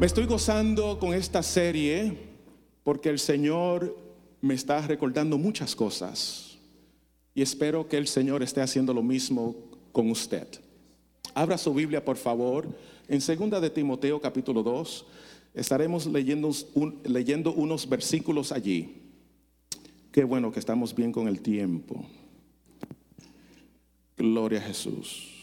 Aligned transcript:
Me 0.00 0.06
estoy 0.06 0.24
gozando 0.24 0.98
con 0.98 1.12
esta 1.12 1.42
serie 1.42 2.16
porque 2.84 3.10
el 3.10 3.18
Señor 3.18 3.94
me 4.40 4.54
está 4.54 4.80
recordando 4.86 5.36
muchas 5.36 5.76
cosas 5.76 6.56
y 7.34 7.42
espero 7.42 7.86
que 7.86 7.98
el 7.98 8.06
Señor 8.06 8.42
esté 8.42 8.62
haciendo 8.62 8.94
lo 8.94 9.02
mismo 9.02 9.54
con 9.92 10.10
usted. 10.10 10.48
Abra 11.34 11.58
su 11.58 11.74
Biblia, 11.74 12.02
por 12.02 12.16
favor, 12.16 12.66
en 13.08 13.20
segunda 13.20 13.60
de 13.60 13.68
Timoteo 13.68 14.18
capítulo 14.22 14.62
2. 14.62 15.04
Estaremos 15.52 16.06
leyendo, 16.06 16.50
leyendo 17.04 17.52
unos 17.52 17.86
versículos 17.86 18.52
allí. 18.52 19.02
Qué 20.10 20.24
bueno 20.24 20.50
que 20.50 20.60
estamos 20.60 20.94
bien 20.94 21.12
con 21.12 21.28
el 21.28 21.42
tiempo. 21.42 22.06
Gloria 24.16 24.60
a 24.60 24.62
Jesús. 24.62 25.39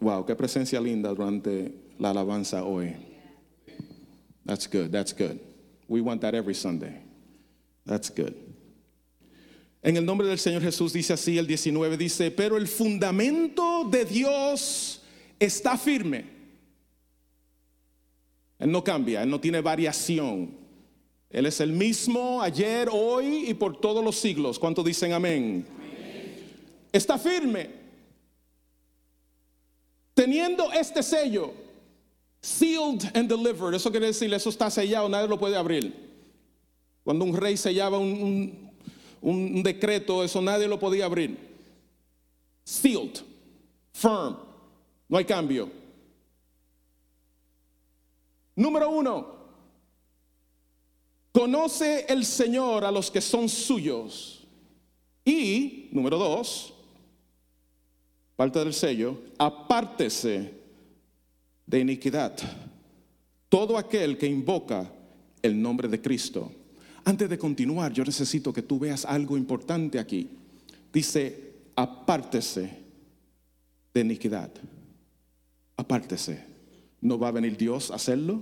Wow, 0.00 0.24
qué 0.24 0.34
presencia 0.34 0.80
linda 0.80 1.12
durante 1.12 1.72
la 1.98 2.10
alabanza 2.10 2.64
hoy. 2.64 2.94
That's 4.44 4.66
good, 4.66 4.90
that's 4.90 5.12
good. 5.12 5.40
We 5.88 6.00
want 6.00 6.20
that 6.20 6.34
every 6.34 6.54
Sunday. 6.54 7.02
That's 7.84 8.10
good. 8.10 8.34
En 9.82 9.96
el 9.96 10.04
nombre 10.04 10.26
del 10.26 10.38
Señor 10.38 10.62
Jesús 10.62 10.92
dice 10.92 11.12
así, 11.12 11.38
el 11.38 11.46
19 11.46 11.96
dice, 11.96 12.30
pero 12.30 12.56
el 12.56 12.66
fundamento 12.66 13.84
de 13.90 14.04
Dios 14.04 15.02
está 15.38 15.76
firme. 15.76 16.24
Él 18.58 18.70
no 18.72 18.82
cambia, 18.82 19.22
Él 19.22 19.30
no 19.30 19.40
tiene 19.40 19.60
variación. 19.60 20.56
Él 21.30 21.46
es 21.46 21.60
el 21.60 21.72
mismo 21.72 22.42
ayer, 22.42 22.88
hoy 22.90 23.48
y 23.48 23.54
por 23.54 23.80
todos 23.80 24.04
los 24.04 24.16
siglos. 24.16 24.58
¿Cuántos 24.58 24.84
dicen 24.84 25.12
amén? 25.12 25.66
Está 26.92 27.18
firme. 27.18 27.77
Teniendo 30.18 30.72
este 30.72 31.00
sello, 31.00 31.52
sealed 32.40 33.08
and 33.14 33.28
delivered, 33.28 33.76
eso 33.76 33.88
quiere 33.88 34.08
decir, 34.08 34.34
eso 34.34 34.50
está 34.50 34.68
sellado, 34.68 35.08
nadie 35.08 35.28
lo 35.28 35.38
puede 35.38 35.56
abrir. 35.56 35.94
Cuando 37.04 37.24
un 37.24 37.36
rey 37.36 37.56
sellaba 37.56 37.98
un, 37.98 38.68
un 39.22 39.62
decreto, 39.62 40.24
eso 40.24 40.42
nadie 40.42 40.66
lo 40.66 40.76
podía 40.76 41.04
abrir. 41.04 41.38
Sealed, 42.64 43.20
firm, 43.92 44.36
no 45.08 45.18
hay 45.18 45.24
cambio. 45.24 45.70
Número 48.56 48.90
uno, 48.90 49.36
conoce 51.30 52.06
el 52.08 52.24
Señor 52.24 52.84
a 52.84 52.90
los 52.90 53.08
que 53.08 53.20
son 53.20 53.48
suyos. 53.48 54.44
Y, 55.24 55.90
número 55.92 56.18
dos, 56.18 56.74
parte 58.38 58.60
del 58.60 58.72
sello, 58.72 59.18
apártese 59.36 60.54
de 61.66 61.80
iniquidad. 61.80 62.38
Todo 63.48 63.76
aquel 63.76 64.16
que 64.16 64.28
invoca 64.28 64.88
el 65.42 65.60
nombre 65.60 65.88
de 65.88 66.00
Cristo. 66.00 66.52
Antes 67.04 67.28
de 67.28 67.36
continuar, 67.36 67.92
yo 67.92 68.04
necesito 68.04 68.52
que 68.52 68.62
tú 68.62 68.78
veas 68.78 69.04
algo 69.04 69.36
importante 69.36 69.98
aquí. 69.98 70.28
Dice, 70.92 71.54
apártese 71.74 72.78
de 73.92 74.00
iniquidad. 74.02 74.52
Apártese. 75.76 76.44
¿No 77.00 77.18
va 77.18 77.28
a 77.28 77.32
venir 77.32 77.56
Dios 77.56 77.90
a 77.90 77.96
hacerlo? 77.96 78.40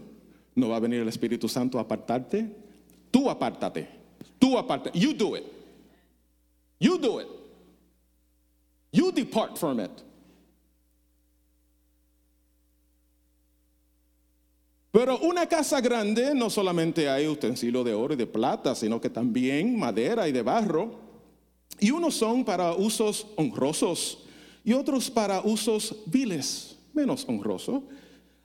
¿No 0.54 0.68
va 0.68 0.76
a 0.76 0.80
venir 0.80 1.00
el 1.00 1.08
Espíritu 1.08 1.48
Santo 1.48 1.78
a 1.78 1.82
apartarte? 1.82 2.54
Tú 3.10 3.30
apártate. 3.30 3.88
Tú 4.38 4.58
apártate. 4.58 4.98
You 4.98 5.14
do 5.14 5.38
it. 5.38 5.44
You 6.78 6.98
do 6.98 7.18
it. 7.22 7.35
You 8.96 9.12
depart 9.12 9.58
from 9.58 9.78
it. 9.78 9.90
Pero 14.90 15.18
una 15.18 15.44
casa 15.46 15.82
grande 15.82 16.34
no 16.34 16.48
solamente 16.48 17.06
hay 17.06 17.28
utensilios 17.28 17.84
de 17.84 17.92
oro 17.92 18.14
y 18.14 18.16
de 18.16 18.26
plata, 18.26 18.74
sino 18.74 18.98
que 18.98 19.10
también 19.10 19.78
madera 19.78 20.26
y 20.26 20.32
de 20.32 20.40
barro. 20.40 20.98
Y 21.78 21.90
unos 21.90 22.14
son 22.14 22.42
para 22.42 22.72
usos 22.72 23.26
honrosos 23.36 24.24
y 24.64 24.72
otros 24.72 25.10
para 25.10 25.42
usos 25.42 25.94
viles, 26.06 26.78
menos 26.94 27.26
honrosos. 27.28 27.82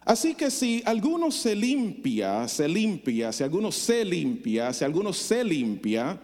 Así 0.02 0.36
que 0.36 0.52
si 0.52 0.84
alguno 0.86 1.31
se 1.31 1.56
limpia, 1.56 2.46
se 2.50 2.68
limpia, 2.68 3.31
si 3.31 3.44
alguno 3.44 3.72
se 3.72 4.04
limpia, 4.04 4.74
si 4.74 4.84
alguno 4.84 5.14
se 5.14 5.46
limpia, 5.46 6.20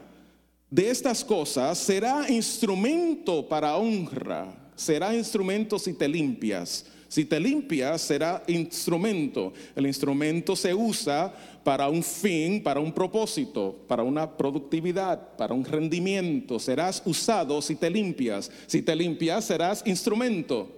de 0.69 0.89
estas 0.89 1.23
cosas 1.23 1.77
será 1.77 2.29
instrumento 2.29 3.47
para 3.47 3.77
honra, 3.77 4.53
será 4.75 5.15
instrumento 5.15 5.79
si 5.79 5.93
te 5.93 6.07
limpias. 6.07 6.85
Si 7.09 7.23
te 7.23 7.39
limpias, 7.39 8.01
será 8.01 8.43
instrumento. 8.47 9.53
El 9.75 9.87
instrumento 9.87 10.57
se 10.57 10.73
usa 10.73 11.33
para 11.63 11.87
un 11.87 12.03
fin, 12.03 12.61
para 12.61 12.81
un 12.81 12.91
propósito, 12.91 13.85
para 13.87 14.03
una 14.03 14.35
productividad, 14.35 15.37
para 15.37 15.53
un 15.53 15.63
rendimiento. 15.63 16.59
Serás 16.59 17.01
usado 17.05 17.61
si 17.61 17.77
te 17.77 17.89
limpias. 17.89 18.51
Si 18.65 18.81
te 18.81 18.93
limpias, 18.93 19.45
serás 19.45 19.81
instrumento. 19.85 20.69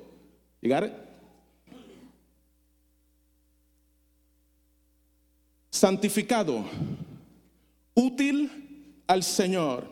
Santificado, 5.72 6.64
útil 7.96 8.69
al 9.10 9.24
Señor 9.24 9.90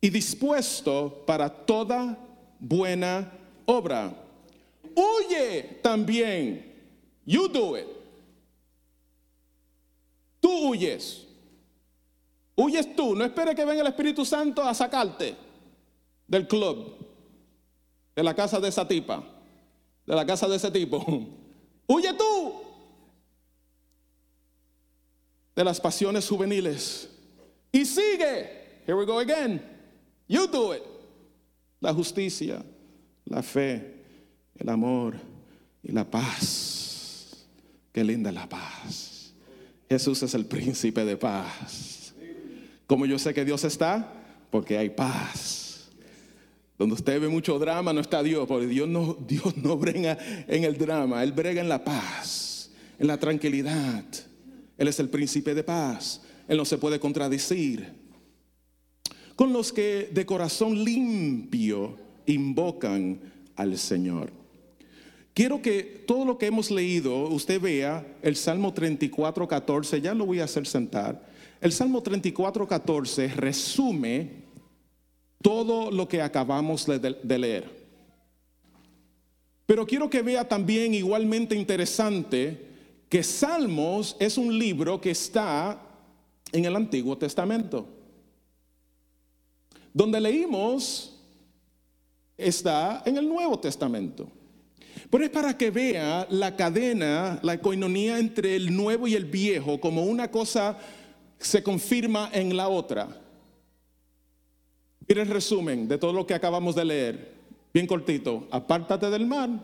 y 0.00 0.10
dispuesto 0.10 1.22
para 1.24 1.48
toda 1.48 2.18
buena 2.58 3.32
obra. 3.64 4.12
Huye 4.92 5.78
también. 5.80 6.66
You 7.24 7.46
do 7.46 7.78
it. 7.78 7.86
Tú 10.40 10.70
huyes. 10.70 11.28
Huyes 12.56 12.96
tú. 12.96 13.14
No 13.14 13.24
espere 13.24 13.54
que 13.54 13.64
venga 13.64 13.82
el 13.82 13.86
Espíritu 13.86 14.24
Santo 14.24 14.64
a 14.64 14.74
sacarte 14.74 15.36
del 16.26 16.48
club, 16.48 16.96
de 18.16 18.22
la 18.24 18.34
casa 18.34 18.58
de 18.58 18.68
esa 18.68 18.86
tipa, 18.86 19.22
de 20.04 20.14
la 20.16 20.26
casa 20.26 20.48
de 20.48 20.56
ese 20.56 20.72
tipo. 20.72 20.98
Huye 21.86 22.12
tú 22.14 22.54
de 25.54 25.62
las 25.64 25.80
pasiones 25.80 26.28
juveniles 26.28 27.09
y 27.72 27.84
sigue. 27.84 28.60
Here 28.86 28.96
we 28.96 29.04
go 29.06 29.18
again. 29.18 29.60
You 30.26 30.46
do 30.46 30.72
it. 30.72 30.82
La 31.80 31.92
justicia, 31.92 32.62
la 33.24 33.42
fe, 33.42 33.94
el 34.58 34.68
amor 34.68 35.14
y 35.82 35.92
la 35.92 36.04
paz. 36.04 37.46
Qué 37.92 38.04
linda 38.04 38.30
la 38.30 38.48
paz. 38.48 39.32
Jesús 39.88 40.22
es 40.22 40.34
el 40.34 40.46
príncipe 40.46 41.04
de 41.04 41.16
paz. 41.16 42.12
Como 42.86 43.06
yo 43.06 43.18
sé 43.18 43.34
que 43.34 43.44
Dios 43.44 43.64
está, 43.64 44.12
porque 44.50 44.78
hay 44.78 44.90
paz. 44.90 45.88
Donde 46.78 46.94
usted 46.94 47.20
ve 47.20 47.28
mucho 47.28 47.58
drama, 47.58 47.92
no 47.92 48.00
está 48.00 48.22
Dios, 48.22 48.46
porque 48.46 48.66
Dios 48.66 48.88
no, 48.88 49.14
Dios 49.28 49.56
no 49.56 49.76
brega 49.76 50.16
en 50.46 50.64
el 50.64 50.78
drama, 50.78 51.22
Él 51.22 51.32
brega 51.32 51.60
en 51.60 51.68
la 51.68 51.84
paz, 51.84 52.70
en 52.98 53.06
la 53.06 53.18
tranquilidad. 53.18 54.04
Él 54.78 54.88
es 54.88 54.98
el 54.98 55.08
príncipe 55.08 55.54
de 55.54 55.62
paz. 55.62 56.22
Él 56.50 56.56
no 56.56 56.64
se 56.64 56.78
puede 56.78 56.98
contradecir. 56.98 57.92
Con 59.36 59.52
los 59.52 59.72
que 59.72 60.10
de 60.12 60.26
corazón 60.26 60.82
limpio 60.82 61.96
invocan 62.26 63.20
al 63.54 63.78
Señor. 63.78 64.32
Quiero 65.32 65.62
que 65.62 66.02
todo 66.08 66.24
lo 66.24 66.38
que 66.38 66.46
hemos 66.46 66.72
leído, 66.72 67.28
usted 67.28 67.60
vea 67.60 68.04
el 68.20 68.34
Salmo 68.34 68.74
34, 68.74 69.46
14, 69.46 70.00
ya 70.00 70.12
lo 70.12 70.26
voy 70.26 70.40
a 70.40 70.44
hacer 70.44 70.66
sentar. 70.66 71.24
El 71.60 71.70
Salmo 71.70 72.02
34, 72.02 72.66
14 72.66 73.28
resume 73.28 74.30
todo 75.40 75.92
lo 75.92 76.08
que 76.08 76.20
acabamos 76.20 76.84
de 76.84 77.38
leer. 77.38 77.70
Pero 79.66 79.86
quiero 79.86 80.10
que 80.10 80.22
vea 80.22 80.48
también 80.48 80.94
igualmente 80.94 81.54
interesante 81.54 82.66
que 83.08 83.22
Salmos 83.22 84.16
es 84.18 84.36
un 84.36 84.58
libro 84.58 85.00
que 85.00 85.12
está 85.12 85.86
en 86.52 86.64
el 86.64 86.76
Antiguo 86.76 87.16
Testamento. 87.16 87.86
Donde 89.92 90.20
leímos 90.20 91.16
está 92.36 93.02
en 93.04 93.16
el 93.16 93.28
Nuevo 93.28 93.58
Testamento. 93.58 94.28
Pero 95.10 95.24
es 95.24 95.30
para 95.30 95.56
que 95.56 95.70
vea 95.70 96.26
la 96.30 96.56
cadena, 96.56 97.38
la 97.42 97.54
economía 97.54 98.18
entre 98.18 98.56
el 98.56 98.74
nuevo 98.74 99.08
y 99.08 99.14
el 99.14 99.24
viejo, 99.24 99.80
como 99.80 100.04
una 100.04 100.30
cosa 100.30 100.78
se 101.38 101.62
confirma 101.62 102.30
en 102.32 102.56
la 102.56 102.68
otra. 102.68 103.08
Mira 105.08 105.22
el 105.22 105.28
resumen 105.28 105.88
de 105.88 105.98
todo 105.98 106.12
lo 106.12 106.26
que 106.26 106.34
acabamos 106.34 106.74
de 106.76 106.84
leer, 106.84 107.34
bien 107.74 107.86
cortito. 107.86 108.46
Apártate 108.50 109.10
del 109.10 109.26
mal 109.26 109.60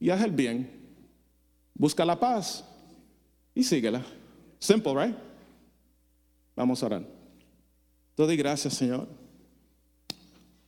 y 0.00 0.10
haz 0.10 0.22
el 0.22 0.32
bien. 0.32 0.68
Busca 1.74 2.04
la 2.04 2.18
paz 2.18 2.64
y 3.54 3.62
síguela. 3.62 4.02
Simple, 4.58 4.94
right? 4.94 5.31
Vamos 6.54 6.82
a 6.82 6.86
orar. 6.86 7.08
Te 8.14 8.22
doy 8.22 8.36
gracias, 8.36 8.74
Señor, 8.74 9.08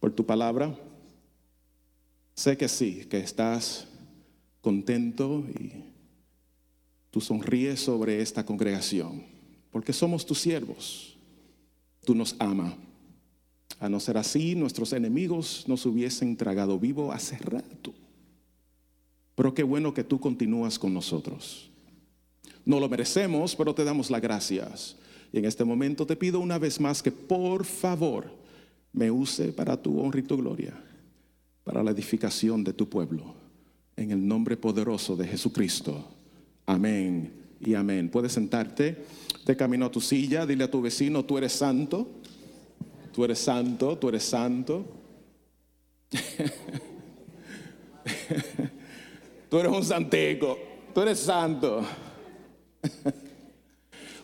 por 0.01 0.13
tu 0.13 0.25
palabra. 0.25 0.75
Sé 2.35 2.57
que 2.57 2.69
sí, 2.69 3.05
que 3.09 3.19
estás 3.19 3.87
contento 4.61 5.45
y 5.49 5.85
tú 7.11 7.21
sonríes 7.21 7.81
sobre 7.81 8.21
esta 8.21 8.45
congregación, 8.45 9.25
porque 9.71 9.93
somos 9.93 10.25
tus 10.25 10.41
siervos. 10.41 11.17
Tú 12.05 12.15
nos 12.15 12.35
amas. 12.39 12.75
A 13.79 13.89
no 13.89 14.01
ser 14.01 14.17
así, 14.17 14.55
nuestros 14.55 14.93
enemigos 14.93 15.65
nos 15.67 15.85
hubiesen 15.85 16.37
tragado 16.37 16.79
vivo 16.79 17.13
hace 17.13 17.37
rato. 17.39 17.93
Pero 19.35 19.53
qué 19.53 19.63
bueno 19.63 19.93
que 19.93 20.05
tú 20.05 20.21
continúas 20.21 20.79
con 20.79 20.95
nosotros. 20.95 21.71
No 22.65 22.81
lo 22.81 22.89
merecemos, 22.89 23.55
pero 23.55 23.75
te 23.75 23.85
damos 23.85 24.11
las 24.11 24.23
gracias. 24.23 24.97
Y 25.35 25.39
en 25.39 25.47
este 25.47 25.65
momento 25.65 26.07
te 26.07 26.15
pido 26.15 26.39
una 26.39 26.59
vez 26.59 26.79
más 26.79 27.03
que 27.03 27.11
por 27.11 27.65
favor 27.65 28.31
me 28.93 29.11
use 29.11 29.49
para 29.49 29.77
tu 29.77 29.99
honra 29.99 30.21
y 30.21 30.23
tu 30.23 30.37
gloria, 30.37 30.81
para 31.65 31.83
la 31.83 31.91
edificación 31.91 32.63
de 32.63 32.73
tu 32.73 32.89
pueblo. 32.89 33.35
En 33.97 34.13
el 34.13 34.25
nombre 34.25 34.57
poderoso 34.57 35.17
de 35.17 35.27
Jesucristo. 35.27 36.09
Amén 36.67 37.33
y 37.59 37.75
amén. 37.75 38.11
Puedes 38.11 38.31
sentarte, 38.31 38.97
te 39.45 39.57
camino 39.57 39.87
a 39.87 39.91
tu 39.91 40.01
silla, 40.01 40.47
dile 40.47 40.63
a 40.63 40.71
tu 40.71 40.81
vecino, 40.81 41.25
tú 41.25 41.37
eres 41.37 41.53
santo, 41.53 42.09
tú 43.13 43.25
eres 43.25 43.41
santo, 43.41 43.99
tú 43.99 44.11
eres 44.11 44.23
santo. 44.23 44.85
tú 49.51 49.59
eres 49.59 49.73
un 49.73 49.85
santeco, 49.85 50.57
tú 50.95 51.01
eres 51.01 51.19
santo. 51.19 51.85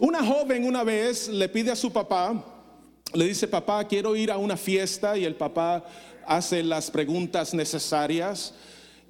Una 0.00 0.24
joven 0.24 0.64
una 0.64 0.82
vez 0.82 1.28
le 1.28 1.46
pide 1.46 1.70
a 1.70 1.76
su 1.76 1.92
papá, 1.92 2.42
le 3.12 3.26
dice, 3.26 3.46
papá, 3.46 3.86
quiero 3.86 4.16
ir 4.16 4.30
a 4.30 4.38
una 4.38 4.56
fiesta 4.56 5.18
y 5.18 5.26
el 5.26 5.34
papá 5.34 5.84
hace 6.26 6.62
las 6.62 6.90
preguntas 6.90 7.52
necesarias 7.52 8.54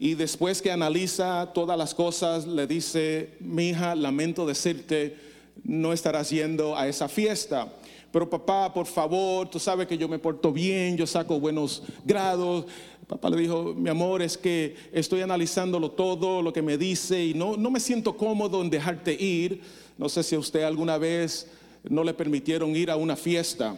y 0.00 0.14
después 0.14 0.60
que 0.60 0.72
analiza 0.72 1.48
todas 1.54 1.78
las 1.78 1.94
cosas 1.94 2.44
le 2.44 2.66
dice, 2.66 3.36
mi 3.38 3.68
hija, 3.68 3.94
lamento 3.94 4.44
decirte, 4.44 5.16
no 5.62 5.92
estarás 5.92 6.30
yendo 6.30 6.76
a 6.76 6.88
esa 6.88 7.08
fiesta. 7.08 7.72
Pero 8.10 8.28
papá, 8.28 8.74
por 8.74 8.86
favor, 8.86 9.48
tú 9.48 9.60
sabes 9.60 9.86
que 9.86 9.96
yo 9.96 10.08
me 10.08 10.18
porto 10.18 10.50
bien, 10.52 10.96
yo 10.96 11.06
saco 11.06 11.38
buenos 11.38 11.84
grados. 12.04 12.64
Papá 13.10 13.28
le 13.28 13.38
dijo, 13.38 13.74
mi 13.74 13.90
amor, 13.90 14.22
es 14.22 14.38
que 14.38 14.76
estoy 14.92 15.22
analizándolo 15.22 15.90
todo, 15.90 16.42
lo 16.42 16.52
que 16.52 16.62
me 16.62 16.78
dice, 16.78 17.24
y 17.24 17.34
no, 17.34 17.56
no 17.56 17.68
me 17.68 17.80
siento 17.80 18.16
cómodo 18.16 18.62
en 18.62 18.70
dejarte 18.70 19.12
ir. 19.12 19.62
No 19.98 20.08
sé 20.08 20.22
si 20.22 20.36
a 20.36 20.38
usted 20.38 20.62
alguna 20.62 20.96
vez 20.96 21.50
no 21.82 22.04
le 22.04 22.14
permitieron 22.14 22.76
ir 22.76 22.88
a 22.88 22.94
una 22.94 23.16
fiesta. 23.16 23.74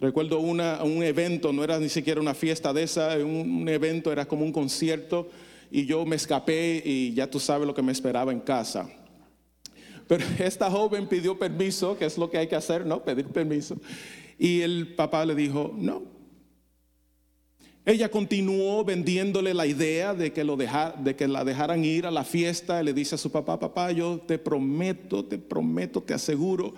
Recuerdo 0.00 0.38
una, 0.38 0.82
un 0.82 1.02
evento, 1.02 1.52
no 1.52 1.62
era 1.62 1.78
ni 1.78 1.90
siquiera 1.90 2.22
una 2.22 2.32
fiesta 2.32 2.72
de 2.72 2.84
esa, 2.84 3.18
un, 3.18 3.68
evento 3.68 4.10
era 4.10 4.24
como 4.24 4.46
un 4.46 4.52
concierto 4.52 5.28
y 5.70 5.84
yo 5.84 6.06
me 6.06 6.16
escapé 6.16 6.82
y 6.82 7.12
ya 7.12 7.30
tú 7.30 7.40
sabes 7.40 7.66
lo 7.66 7.74
que 7.74 7.82
me 7.82 7.92
esperaba 7.92 8.32
en 8.32 8.40
casa. 8.40 8.88
Pero 10.08 10.24
esta 10.38 10.70
joven 10.70 11.06
pidió 11.06 11.38
permiso, 11.38 11.98
que 11.98 12.06
es 12.06 12.16
lo 12.16 12.30
que 12.30 12.38
hay 12.38 12.46
que 12.46 12.56
hacer, 12.56 12.86
¿no? 12.86 13.04
Pedir 13.04 13.26
permiso. 13.26 13.76
Y 14.38 14.62
el 14.62 14.94
papá 14.94 15.26
le 15.26 15.34
dijo, 15.34 15.70
no, 15.76 16.13
ella 17.86 18.10
continuó 18.10 18.82
vendiéndole 18.82 19.52
la 19.52 19.66
idea 19.66 20.14
de 20.14 20.32
que, 20.32 20.42
lo 20.42 20.56
de 20.56 21.16
que 21.16 21.28
la 21.28 21.44
dejaran 21.44 21.84
ir 21.84 22.06
a 22.06 22.10
la 22.10 22.24
fiesta. 22.24 22.80
Y 22.80 22.84
le 22.84 22.94
dice 22.94 23.16
a 23.16 23.18
su 23.18 23.30
papá, 23.30 23.58
papá, 23.58 23.92
yo 23.92 24.18
te 24.26 24.38
prometo, 24.38 25.24
te 25.24 25.36
prometo, 25.36 26.02
te 26.02 26.14
aseguro 26.14 26.74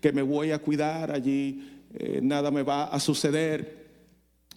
que 0.00 0.12
me 0.12 0.22
voy 0.22 0.50
a 0.50 0.58
cuidar 0.58 1.10
allí, 1.12 1.62
eh, 1.94 2.20
nada 2.22 2.50
me 2.50 2.62
va 2.62 2.84
a 2.84 3.00
suceder. 3.00 3.88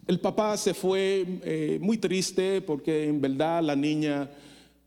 El 0.06 0.20
papá 0.20 0.58
se 0.58 0.74
fue 0.74 1.26
eh, 1.44 1.78
muy 1.82 1.98
triste 1.98 2.62
porque 2.62 3.06
en 3.06 3.22
verdad 3.22 3.64
la 3.64 3.76
niña 3.76 4.30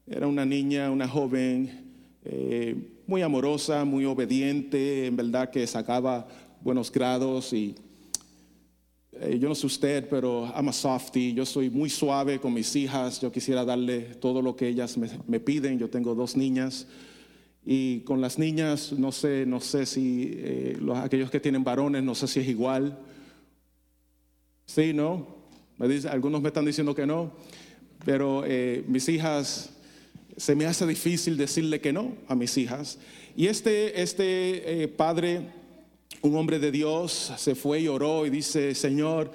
era 0.07 0.27
una 0.27 0.45
niña, 0.45 0.91
una 0.91 1.09
joven 1.09 1.95
eh, 2.25 2.77
muy 3.07 3.23
amorosa, 3.23 3.87
muy 3.87 4.05
obediente, 4.05 5.07
en 5.07 5.17
verdad 5.17 5.51
que 5.51 5.67
sacaba 5.67 6.29
buenos 6.61 6.93
grados 6.93 7.55
y 7.55 7.75
eh, 9.21 9.39
yo 9.39 9.49
no 9.49 9.55
sé 9.55 9.67
usted, 9.67 10.09
pero 10.09 10.47
I'm 10.55 10.69
a 10.69 10.73
softie. 10.73 11.33
Yo 11.33 11.47
soy 11.47 11.71
muy 11.71 11.89
suave 11.91 12.39
con 12.39 12.53
mis 12.53 12.75
hijas. 12.77 13.21
Yo 13.21 13.33
quisiera 13.33 13.65
darle 13.65 14.01
todo 14.01 14.43
lo 14.43 14.57
que 14.57 14.69
ellas 14.69 14.97
me, 14.99 15.41
piden. 15.41 15.79
Yo 15.79 15.89
tengo 15.89 16.15
dos 16.15 16.37
niñas. 16.37 16.87
Y 17.65 18.01
con 18.01 18.21
las 18.21 18.39
niñas, 18.39 18.93
no 18.93 19.13
sé, 19.13 19.45
no 19.47 19.61
sé 19.61 19.87
si 19.87 20.31
eh, 20.35 20.77
los, 20.81 20.99
aquellos 20.99 21.31
que 21.31 21.41
tienen 21.41 21.65
varones, 21.65 22.03
no 22.03 22.15
sé 22.15 22.27
si 22.29 22.41
es 22.41 22.49
igual. 22.49 22.99
Sí, 24.67 24.93
¿no? 24.93 25.27
Me 25.79 25.89
dice, 25.89 26.09
algunos 26.09 26.43
me 26.43 26.49
están 26.49 26.65
diciendo 26.65 26.95
que 26.95 27.07
no. 27.07 27.33
Pero 28.05 28.45
eh, 28.47 28.85
mis 28.87 29.09
hijas, 29.09 29.71
se 30.37 30.55
me 30.55 30.67
hace 30.67 30.87
difícil 30.87 31.37
decirle 31.37 31.81
que 31.81 31.93
no 31.93 32.15
a 32.29 32.35
mis 32.35 32.57
hijas. 32.57 32.99
Y 33.37 33.47
este, 33.47 34.01
este 34.01 34.89
padre 34.89 35.49
un 36.27 36.37
hombre 36.37 36.59
de 36.59 36.71
Dios 36.71 37.33
se 37.37 37.55
fue 37.55 37.81
y 37.81 37.89
oró 37.89 38.27
y 38.27 38.31
dice, 38.31 38.75
Señor, 38.75 39.31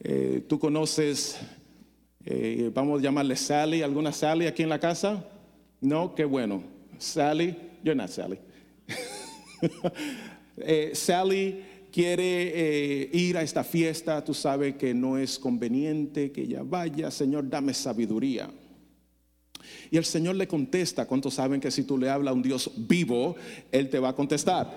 eh, 0.00 0.42
tú 0.48 0.58
conoces, 0.58 1.38
eh, 2.24 2.70
vamos 2.74 2.98
a 2.98 3.02
llamarle 3.02 3.36
Sally, 3.36 3.82
¿alguna 3.82 4.12
Sally 4.12 4.46
aquí 4.46 4.62
en 4.62 4.68
la 4.68 4.80
casa? 4.80 5.24
No, 5.80 6.14
qué 6.14 6.24
bueno. 6.24 6.62
Sally, 6.98 7.56
you're 7.82 7.94
not 7.94 8.10
Sally. 8.10 8.38
Eh, 10.54 10.90
Sally 10.92 11.62
quiere 11.90 13.08
ir 13.10 13.38
a 13.38 13.42
esta 13.42 13.64
fiesta, 13.64 14.22
tú 14.22 14.34
sabes 14.34 14.76
que 14.76 14.92
no 14.92 15.16
es 15.16 15.38
conveniente 15.38 16.30
que 16.30 16.42
ella 16.42 16.62
vaya, 16.62 17.10
Señor, 17.10 17.48
dame 17.48 17.72
sabiduría. 17.72 18.50
Y 19.90 19.96
el 19.96 20.04
Señor 20.04 20.36
le 20.36 20.46
contesta, 20.46 21.06
¿cuántos 21.06 21.34
saben 21.34 21.58
que 21.58 21.70
si 21.70 21.84
tú 21.84 21.96
le 21.96 22.10
hablas 22.10 22.32
a 22.32 22.34
un 22.34 22.42
Dios 22.42 22.70
vivo, 22.76 23.34
Él 23.70 23.88
te 23.88 23.98
va 23.98 24.10
a 24.10 24.14
contestar? 24.14 24.70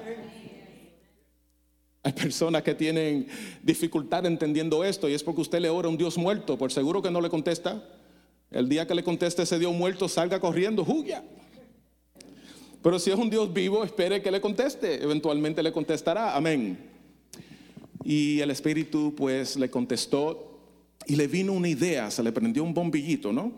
Hay 2.05 2.13
personas 2.13 2.61
que 2.61 2.75
tienen 2.75 3.25
dificultad 3.63 4.27
entendiendo 4.27 4.83
esto 4.83 5.09
y 5.09 5.15
es 5.15 5.23
porque 5.23 5.41
usted 5.41 5.59
le 5.59 5.69
ora 5.69 5.87
a 5.87 5.89
un 5.89 5.97
Dios 5.97 6.19
muerto, 6.19 6.55
por 6.55 6.71
seguro 6.71 7.01
que 7.01 7.09
no 7.09 7.19
le 7.19 7.31
contesta. 7.31 7.83
El 8.51 8.69
día 8.69 8.85
que 8.85 8.93
le 8.93 9.03
conteste 9.03 9.41
ese 9.41 9.57
Dios 9.57 9.73
muerto, 9.73 10.07
salga 10.07 10.39
corriendo, 10.39 10.83
huya. 10.83 11.23
Pero 12.83 12.99
si 12.99 13.09
es 13.09 13.17
un 13.17 13.31
Dios 13.31 13.51
vivo, 13.51 13.83
espere 13.83 14.21
que 14.21 14.29
le 14.29 14.39
conteste, 14.39 15.03
eventualmente 15.03 15.63
le 15.63 15.71
contestará, 15.71 16.35
amén. 16.35 16.77
Y 18.03 18.39
el 18.39 18.51
Espíritu 18.51 19.15
pues 19.17 19.55
le 19.55 19.71
contestó 19.71 20.59
y 21.07 21.15
le 21.15 21.25
vino 21.25 21.53
una 21.53 21.69
idea, 21.69 22.11
se 22.11 22.21
le 22.21 22.31
prendió 22.31 22.63
un 22.63 22.75
bombillito, 22.75 23.33
¿no? 23.33 23.51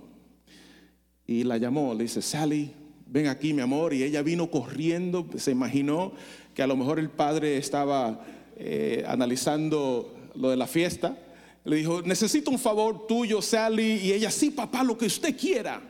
Y 1.25 1.43
la 1.43 1.57
llamó, 1.57 1.93
le 1.93 2.03
dice, 2.03 2.21
Sally, 2.21 2.71
ven 3.07 3.27
aquí 3.27 3.53
mi 3.53 3.61
amor. 3.61 3.93
Y 3.93 4.03
ella 4.03 4.21
vino 4.21 4.49
corriendo, 4.49 5.27
se 5.35 5.51
imaginó 5.51 6.13
que 6.53 6.63
a 6.63 6.67
lo 6.67 6.77
mejor 6.77 6.97
el 6.97 7.09
padre 7.09 7.57
estaba 7.57 8.25
eh, 8.59 9.03
analizando 9.07 10.15
lo 10.35 10.49
de 10.49 10.57
la 10.57 10.67
fiesta, 10.67 11.17
le 11.63 11.75
dijo, 11.75 12.01
necesito 12.01 12.49
un 12.49 12.57
favor 12.57 13.05
tuyo, 13.07 13.41
Sally. 13.41 13.99
Y 14.03 14.13
ella, 14.13 14.31
sí, 14.31 14.51
papá, 14.51 14.83
lo 14.83 14.97
que 14.97 15.05
usted 15.05 15.37
quiera. 15.37 15.81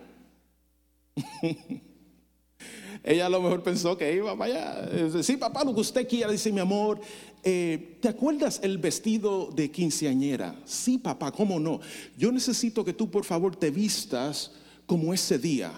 ella 3.04 3.26
a 3.26 3.30
lo 3.30 3.42
mejor 3.42 3.64
pensó 3.64 3.98
que 3.98 4.14
iba 4.14 4.34
vaya, 4.34 4.90
sí, 5.22 5.38
papá, 5.38 5.64
lo 5.64 5.74
que 5.74 5.82
usted 5.82 6.08
quiera. 6.08 6.32
Dice, 6.32 6.52
mi 6.52 6.60
amor, 6.60 7.00
eh, 7.44 7.98
¿te 8.02 8.10
acuerdas 8.10 8.60
el 8.64 8.78
vestido 8.80 9.52
de 9.56 9.72
quinceañera? 9.72 10.60
Sí, 10.66 10.98
papá, 10.98 11.32
¿cómo 11.32 11.60
no? 11.60 11.80
Yo 12.18 12.32
necesito 12.32 12.84
que 12.84 12.94
tú, 12.94 13.10
por 13.10 13.24
favor, 13.24 13.56
te 13.56 13.72
vistas 13.72 14.52
como 14.86 15.14
ese 15.14 15.38
día 15.38 15.72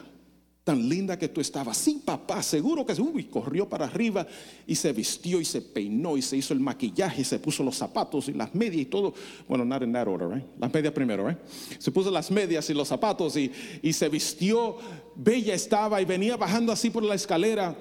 tan 0.69 0.87
linda 0.87 1.17
que 1.17 1.27
tú 1.27 1.41
estabas. 1.41 1.75
Sí, 1.77 1.99
papá, 2.05 2.43
seguro 2.43 2.85
que 2.85 2.93
uy, 3.01 3.23
corrió 3.23 3.67
para 3.67 3.85
arriba 3.85 4.27
y 4.67 4.75
se 4.75 4.93
vistió 4.93 5.41
y 5.41 5.45
se 5.45 5.61
peinó 5.61 6.15
y 6.15 6.21
se 6.21 6.37
hizo 6.37 6.53
el 6.53 6.59
maquillaje 6.59 7.23
y 7.23 7.25
se 7.25 7.39
puso 7.39 7.63
los 7.63 7.75
zapatos 7.75 8.29
y 8.29 8.33
las 8.33 8.53
medias 8.53 8.83
y 8.83 8.85
todo. 8.85 9.15
Bueno, 9.47 9.65
not 9.65 9.81
in 9.81 9.91
that 9.93 10.07
order, 10.07 10.29
right? 10.29 10.45
Las 10.59 10.71
medias 10.71 10.93
primero, 10.93 11.27
right? 11.27 11.39
Se 11.79 11.89
puso 11.89 12.11
las 12.11 12.29
medias 12.29 12.69
y 12.69 12.75
los 12.75 12.87
zapatos 12.87 13.35
y, 13.35 13.51
y 13.81 13.91
se 13.93 14.09
vistió. 14.09 14.77
Bella 15.15 15.55
estaba 15.55 15.99
y 16.03 16.05
venía 16.05 16.37
bajando 16.37 16.71
así 16.71 16.91
por 16.91 17.01
la 17.01 17.15
escalera 17.15 17.75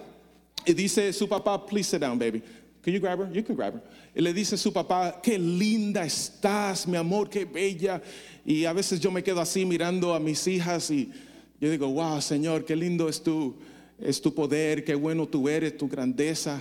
y 0.65 0.73
dice 0.73 1.13
su 1.13 1.29
papá, 1.29 1.67
please 1.67 1.91
sit 1.91 2.01
down, 2.01 2.19
baby. 2.19 2.43
Can 2.83 2.95
you 2.95 3.01
grab 3.01 3.19
her? 3.19 3.31
You 3.31 3.43
can 3.43 3.55
grab 3.55 3.75
her. 3.75 3.83
Y 4.15 4.23
le 4.23 4.33
dice 4.33 4.57
su 4.57 4.73
papá, 4.73 5.21
qué 5.23 5.39
linda 5.39 6.07
estás, 6.07 6.87
mi 6.87 6.97
amor, 6.97 7.29
qué 7.29 7.45
bella. 7.45 8.01
Y 8.47 8.65
a 8.65 8.73
veces 8.73 8.99
yo 8.99 9.11
me 9.11 9.23
quedo 9.23 9.43
así 9.43 9.67
mirando 9.67 10.15
a 10.15 10.19
mis 10.19 10.47
hijas 10.47 10.91
y 10.91 11.13
yo 11.61 11.71
digo, 11.71 11.89
wow, 11.89 12.21
Señor, 12.21 12.65
qué 12.65 12.77
lindo 12.77 13.09
es 13.09 13.23
tu, 13.23 13.57
es 13.99 14.21
tu 14.21 14.33
poder, 14.35 14.85
qué 14.85 14.95
bueno 14.95 15.27
tú 15.27 15.49
eres, 15.49 15.77
tu 15.77 15.89
grandeza. 15.89 16.61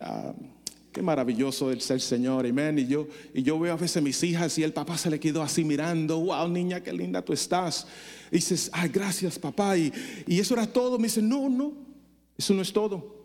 Ah, 0.00 0.34
qué 0.92 1.02
maravilloso 1.02 1.70
el 1.70 1.80
ser 1.80 2.00
Señor, 2.00 2.46
amén. 2.46 2.78
Y 2.78 2.86
yo, 2.86 3.06
y 3.32 3.42
yo 3.42 3.58
veo 3.58 3.74
a 3.74 3.76
veces 3.76 4.02
mis 4.02 4.22
hijas 4.24 4.58
y 4.58 4.64
el 4.64 4.72
papá 4.72 4.98
se 4.98 5.10
le 5.10 5.20
quedó 5.20 5.42
así 5.42 5.64
mirando, 5.64 6.18
wow, 6.18 6.48
niña, 6.48 6.82
qué 6.82 6.92
linda 6.92 7.22
tú 7.22 7.32
estás. 7.32 7.86
Dices, 8.30 8.70
ay, 8.72 8.88
gracias, 8.88 9.38
papá. 9.38 9.76
Y, 9.76 9.92
y 10.26 10.40
eso 10.40 10.54
era 10.54 10.66
todo. 10.66 10.98
Me 10.98 11.04
dice, 11.04 11.22
no, 11.22 11.48
no, 11.48 11.72
eso 12.36 12.54
no 12.54 12.62
es 12.62 12.72
todo. 12.72 13.16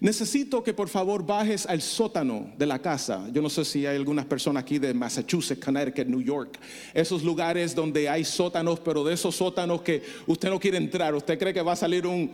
Necesito 0.00 0.62
que 0.62 0.74
por 0.74 0.88
favor 0.88 1.24
bajes 1.24 1.66
al 1.66 1.80
sótano 1.80 2.52
de 2.56 2.66
la 2.66 2.80
casa. 2.80 3.28
Yo 3.32 3.40
no 3.42 3.50
sé 3.50 3.64
si 3.64 3.86
hay 3.86 3.96
algunas 3.96 4.26
personas 4.26 4.62
aquí 4.62 4.78
de 4.78 4.92
Massachusetts, 4.94 5.64
Connecticut, 5.64 6.06
New 6.06 6.22
York. 6.22 6.58
Esos 6.92 7.22
lugares 7.22 7.74
donde 7.74 8.08
hay 8.08 8.24
sótanos, 8.24 8.80
pero 8.80 9.04
de 9.04 9.14
esos 9.14 9.36
sótanos 9.36 9.82
que 9.82 10.02
usted 10.26 10.50
no 10.50 10.58
quiere 10.58 10.78
entrar. 10.78 11.14
Usted 11.14 11.38
cree 11.38 11.54
que 11.54 11.62
va 11.62 11.72
a 11.72 11.76
salir 11.76 12.06
un, 12.06 12.30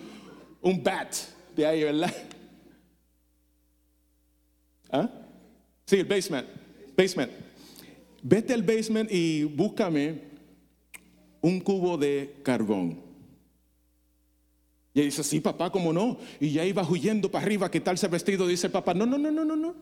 un 0.60 0.82
bat 0.82 1.14
de 1.54 1.66
ahí, 1.66 1.84
¿verdad? 1.84 2.14
¿Ah? 4.90 5.08
Sí, 5.86 5.96
el 5.96 6.04
basement. 6.04 6.46
Basement. 6.96 7.32
Vete 8.22 8.52
al 8.52 8.62
basement 8.62 9.10
y 9.10 9.44
búscame 9.44 10.20
un 11.40 11.60
cubo 11.60 11.96
de 11.96 12.36
carbón. 12.42 13.09
Y 14.92 15.02
dice, 15.02 15.22
sí, 15.22 15.40
papá, 15.40 15.70
¿cómo 15.70 15.92
no? 15.92 16.18
Y 16.40 16.50
ya 16.50 16.64
iba 16.64 16.82
huyendo 16.82 17.30
para 17.30 17.44
arriba, 17.44 17.70
¿qué 17.70 17.80
tal 17.80 17.94
ese 17.94 18.08
vestido? 18.08 18.46
Dice 18.46 18.66
el 18.66 18.72
papá, 18.72 18.92
no, 18.92 19.06
no, 19.06 19.18
no, 19.18 19.30
no, 19.30 19.44
no, 19.44 19.56
no. 19.56 19.74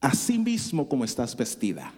Así 0.00 0.38
mismo 0.38 0.88
como 0.88 1.04
estás 1.04 1.36
vestida. 1.36 1.92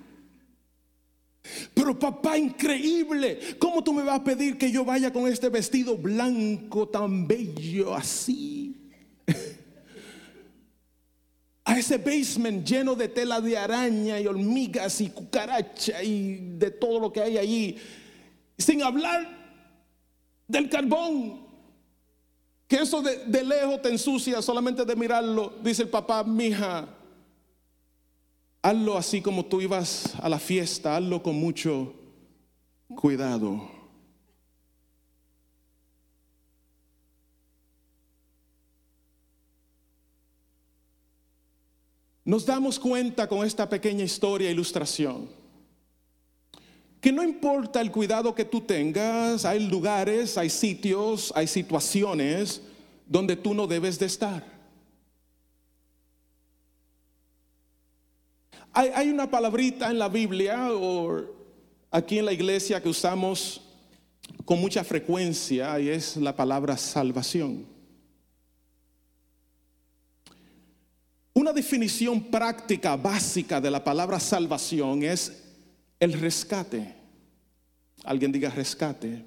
Pero 1.74 1.98
papá, 1.98 2.38
increíble. 2.38 3.56
¿Cómo 3.58 3.84
tú 3.84 3.92
me 3.92 4.02
vas 4.02 4.20
a 4.20 4.24
pedir 4.24 4.56
que 4.56 4.70
yo 4.70 4.84
vaya 4.84 5.12
con 5.12 5.28
este 5.28 5.48
vestido 5.48 5.98
blanco 5.98 6.88
tan 6.88 7.26
bello 7.26 7.94
así? 7.94 8.76
a 11.64 11.78
ese 11.78 11.98
basement 11.98 12.66
lleno 12.66 12.94
de 12.94 13.08
tela 13.08 13.40
de 13.40 13.58
araña 13.58 14.18
y 14.18 14.26
hormigas 14.26 15.00
y 15.00 15.10
cucaracha 15.10 16.02
y 16.02 16.56
de 16.58 16.70
todo 16.70 16.98
lo 16.98 17.12
que 17.12 17.20
hay 17.20 17.38
allí. 17.38 17.76
Sin 18.56 18.82
hablar 18.82 19.28
del 20.48 20.68
carbón 20.68 21.41
que 22.72 22.78
eso 22.78 23.02
de, 23.02 23.44
lejos 23.44 23.82
te 23.82 23.90
ensucia 23.90 24.40
solamente 24.40 24.86
de 24.86 24.96
mirarlo. 24.96 25.52
Dice 25.62 25.82
el 25.82 25.90
papá, 25.90 26.24
mija, 26.24 26.88
hazlo 28.62 28.96
así 28.96 29.20
como 29.20 29.44
tú 29.44 29.60
ibas 29.60 30.14
a 30.18 30.26
la 30.26 30.38
fiesta, 30.38 30.96
hazlo 30.96 31.22
con 31.22 31.34
mucho 31.34 31.92
cuidado. 32.96 33.70
Nos 42.24 42.46
damos 42.46 42.78
cuenta 42.78 43.28
con 43.28 43.44
esta 43.44 43.68
pequeña 43.68 44.04
historia 44.04 44.48
e 44.48 44.52
ilustración 44.52 45.41
que 47.02 47.10
no 47.10 47.24
importa 47.24 47.80
el 47.80 47.90
cuidado 47.90 48.32
que 48.32 48.44
tú 48.44 48.60
tengas, 48.60 49.44
hay 49.44 49.58
lugares, 49.66 50.38
hay 50.38 50.48
sitios, 50.48 51.32
hay 51.34 51.48
situaciones 51.48 52.62
donde 53.08 53.34
tú 53.34 53.54
no 53.54 53.66
debes 53.66 53.98
de 53.98 54.06
estar. 54.06 54.46
Hay, 58.72 59.10
una 59.10 59.28
palabrita 59.28 59.90
en 59.90 59.98
la 59.98 60.08
Biblia 60.08 60.72
o 60.72 61.24
aquí 61.90 62.20
en 62.20 62.24
la 62.24 62.32
iglesia 62.32 62.80
que 62.80 62.88
usamos 62.88 63.60
con 64.44 64.60
mucha 64.60 64.84
frecuencia 64.84 65.80
y 65.80 65.88
es 65.88 66.16
la 66.16 66.36
palabra 66.36 66.76
salvación. 66.76 67.66
Una 71.34 71.52
definición 71.52 72.22
práctica 72.30 72.94
básica 72.94 73.60
de 73.60 73.72
la 73.72 73.82
palabra 73.82 74.20
salvación 74.20 75.02
es 75.02 75.41
el 76.02 76.14
rescate. 76.14 76.96
Alguien 78.02 78.32
diga 78.32 78.50
rescate. 78.50 79.24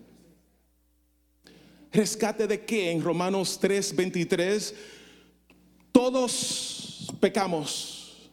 ¿Rescate 1.89 2.47
de 2.47 2.65
qué? 2.65 2.91
En 2.91 3.01
Romanos 3.01 3.57
3, 3.61 3.95
23, 3.95 4.75
todos 5.93 7.07
pecamos, 7.21 8.29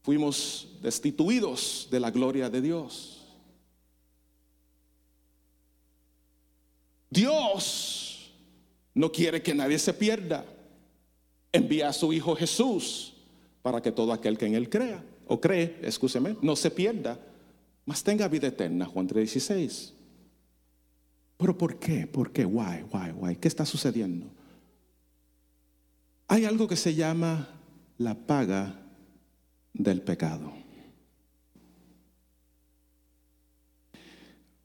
fuimos 0.00 0.66
destituidos 0.80 1.88
de 1.90 2.00
la 2.00 2.10
gloria 2.10 2.48
de 2.48 2.62
Dios. 2.62 3.22
Dios 7.10 8.32
no 8.94 9.12
quiere 9.12 9.42
que 9.42 9.54
nadie 9.54 9.78
se 9.78 9.92
pierda. 9.92 10.46
Envía 11.52 11.90
a 11.90 11.92
su 11.92 12.14
Hijo 12.14 12.34
Jesús 12.34 13.12
para 13.60 13.82
que 13.82 13.92
todo 13.92 14.14
aquel 14.14 14.38
que 14.38 14.46
en 14.46 14.54
Él 14.54 14.70
crea, 14.70 15.04
o 15.26 15.38
cree, 15.38 15.78
escúcheme, 15.82 16.34
no 16.40 16.56
se 16.56 16.70
pierda, 16.70 17.18
mas 17.84 18.02
tenga 18.02 18.28
vida 18.28 18.48
eterna, 18.48 18.86
Juan 18.86 19.08
3:16. 19.08 19.92
Pero 21.36 21.58
¿por 21.58 21.78
qué? 21.78 22.06
¿Por 22.06 22.32
qué? 22.32 22.44
Why, 22.44 22.84
why, 22.92 23.10
why? 23.16 23.36
¿Qué 23.36 23.48
está 23.48 23.66
sucediendo? 23.66 24.30
Hay 26.28 26.44
algo 26.44 26.68
que 26.68 26.76
se 26.76 26.94
llama 26.94 27.48
la 27.98 28.14
paga 28.14 28.80
del 29.72 30.02
pecado. 30.02 30.52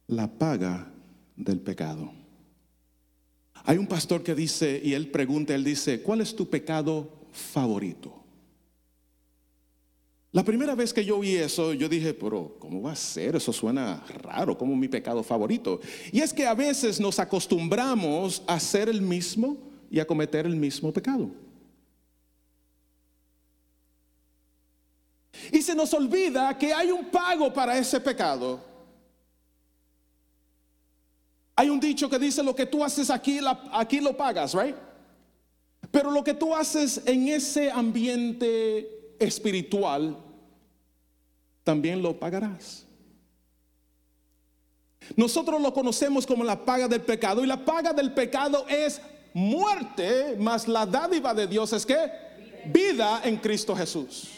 La 0.07 0.27
paga 0.27 0.91
del 1.35 1.59
pecado. 1.59 2.11
Hay 3.65 3.77
un 3.77 3.87
pastor 3.87 4.23
que 4.23 4.33
dice, 4.33 4.79
y 4.81 4.93
él 4.93 5.09
pregunta, 5.09 5.53
él 5.53 5.63
dice, 5.63 6.01
¿cuál 6.01 6.21
es 6.21 6.35
tu 6.35 6.49
pecado 6.49 7.09
favorito? 7.33 8.23
La 10.31 10.43
primera 10.43 10.75
vez 10.75 10.93
que 10.93 11.05
yo 11.05 11.19
vi 11.19 11.35
eso, 11.35 11.73
yo 11.73 11.87
dije, 11.87 12.13
pero 12.13 12.57
¿cómo 12.59 12.81
va 12.81 12.91
a 12.91 12.95
ser? 12.95 13.35
Eso 13.35 13.53
suena 13.53 14.03
raro, 14.21 14.57
como 14.57 14.75
mi 14.75 14.87
pecado 14.87 15.23
favorito. 15.23 15.79
Y 16.11 16.19
es 16.19 16.33
que 16.33 16.45
a 16.45 16.53
veces 16.53 16.99
nos 16.99 17.17
acostumbramos 17.17 18.43
a 18.45 18.55
hacer 18.55 18.89
el 18.89 19.01
mismo 19.01 19.57
y 19.89 19.99
a 19.99 20.05
cometer 20.05 20.45
el 20.45 20.55
mismo 20.55 20.91
pecado. 20.91 21.31
Y 25.51 25.61
se 25.61 25.73
nos 25.73 25.93
olvida 25.93 26.57
que 26.57 26.73
hay 26.73 26.91
un 26.91 27.05
pago 27.05 27.53
para 27.53 27.77
ese 27.77 27.99
pecado. 27.99 28.59
Hay 31.55 31.69
un 31.69 31.79
dicho 31.79 32.09
que 32.09 32.19
dice, 32.19 32.43
lo 32.43 32.53
que 32.53 32.65
tú 32.65 32.83
haces 32.83 33.09
aquí, 33.09 33.39
aquí 33.71 34.01
lo 34.01 34.15
pagas, 34.15 34.53
right? 34.53 34.75
Pero 35.89 36.11
lo 36.11 36.23
que 36.23 36.33
tú 36.33 36.53
haces 36.53 37.01
en 37.05 37.29
ese 37.29 37.71
ambiente 37.71 38.96
espiritual, 39.19 40.17
también 41.63 42.01
lo 42.01 42.17
pagarás. 42.17 42.85
Nosotros 45.15 45.61
lo 45.61 45.73
conocemos 45.73 46.25
como 46.25 46.43
la 46.43 46.63
paga 46.63 46.87
del 46.87 47.01
pecado 47.01 47.43
y 47.43 47.47
la 47.47 47.63
paga 47.63 47.93
del 47.93 48.13
pecado 48.13 48.65
es 48.67 49.01
muerte, 49.33 50.35
más 50.39 50.67
la 50.67 50.85
dádiva 50.85 51.33
de 51.33 51.47
Dios 51.47 51.71
es 51.73 51.85
que 51.85 52.09
vida 52.65 53.21
en 53.23 53.37
Cristo 53.37 53.75
Jesús. 53.75 54.29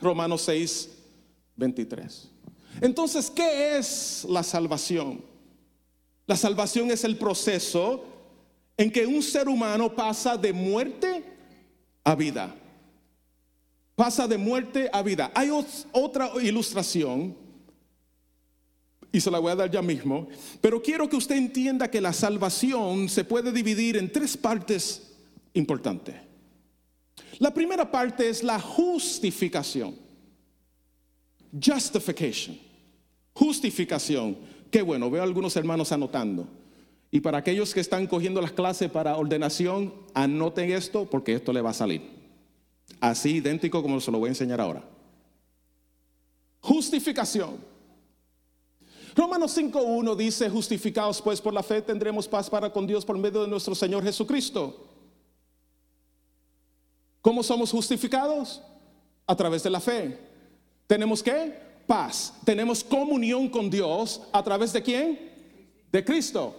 Romanos 0.00 0.42
6, 0.42 0.90
23. 1.56 2.28
Entonces, 2.80 3.30
¿qué 3.30 3.76
es 3.76 4.26
la 4.28 4.42
salvación? 4.42 5.24
La 6.26 6.36
salvación 6.36 6.90
es 6.90 7.04
el 7.04 7.16
proceso 7.16 8.04
en 8.76 8.90
que 8.90 9.06
un 9.06 9.22
ser 9.22 9.48
humano 9.48 9.94
pasa 9.94 10.36
de 10.36 10.52
muerte 10.52 11.24
a 12.04 12.14
vida 12.14 12.54
pasa 13.94 14.26
de 14.26 14.38
muerte 14.38 14.88
a 14.92 15.02
vida. 15.02 15.30
Hay 15.34 15.50
otra 15.92 16.30
ilustración, 16.42 17.36
y 19.12 19.20
se 19.20 19.30
la 19.30 19.38
voy 19.38 19.52
a 19.52 19.56
dar 19.56 19.70
ya 19.70 19.82
mismo, 19.82 20.26
pero 20.60 20.82
quiero 20.82 21.08
que 21.08 21.16
usted 21.16 21.36
entienda 21.36 21.90
que 21.90 22.00
la 22.00 22.14
salvación 22.14 23.08
se 23.08 23.24
puede 23.24 23.52
dividir 23.52 23.98
en 23.98 24.10
tres 24.10 24.36
partes 24.36 25.12
importantes. 25.52 26.16
La 27.38 27.52
primera 27.52 27.90
parte 27.90 28.28
es 28.28 28.42
la 28.42 28.58
justificación. 28.58 29.96
Justification. 31.52 32.58
Justificación. 33.34 34.38
Qué 34.70 34.80
bueno, 34.80 35.10
veo 35.10 35.20
a 35.20 35.24
algunos 35.24 35.54
hermanos 35.56 35.92
anotando. 35.92 36.48
Y 37.10 37.20
para 37.20 37.38
aquellos 37.38 37.74
que 37.74 37.80
están 37.80 38.06
cogiendo 38.06 38.40
las 38.40 38.52
clases 38.52 38.90
para 38.90 39.18
ordenación, 39.18 39.92
anoten 40.14 40.72
esto 40.72 41.04
porque 41.04 41.34
esto 41.34 41.52
le 41.52 41.60
va 41.60 41.70
a 41.70 41.74
salir. 41.74 42.21
Así 43.02 43.38
idéntico 43.38 43.82
como 43.82 44.00
se 44.00 44.12
lo 44.12 44.20
voy 44.20 44.28
a 44.28 44.30
enseñar 44.30 44.60
ahora. 44.60 44.84
Justificación. 46.60 47.56
Romanos 49.16 49.58
5.1 49.58 50.14
dice, 50.14 50.48
justificados 50.48 51.20
pues 51.20 51.40
por 51.40 51.52
la 51.52 51.64
fe 51.64 51.82
tendremos 51.82 52.28
paz 52.28 52.48
para 52.48 52.72
con 52.72 52.86
Dios 52.86 53.04
por 53.04 53.18
medio 53.18 53.42
de 53.42 53.48
nuestro 53.48 53.74
Señor 53.74 54.04
Jesucristo. 54.04 54.86
¿Cómo 57.20 57.42
somos 57.42 57.72
justificados? 57.72 58.62
A 59.26 59.34
través 59.34 59.64
de 59.64 59.70
la 59.70 59.80
fe. 59.80 60.16
¿Tenemos 60.86 61.24
qué? 61.24 61.58
Paz. 61.88 62.32
Tenemos 62.44 62.84
comunión 62.84 63.48
con 63.48 63.68
Dios 63.68 64.22
a 64.32 64.44
través 64.44 64.72
de 64.72 64.80
quién? 64.80 65.18
De 65.90 66.04
Cristo. 66.04 66.54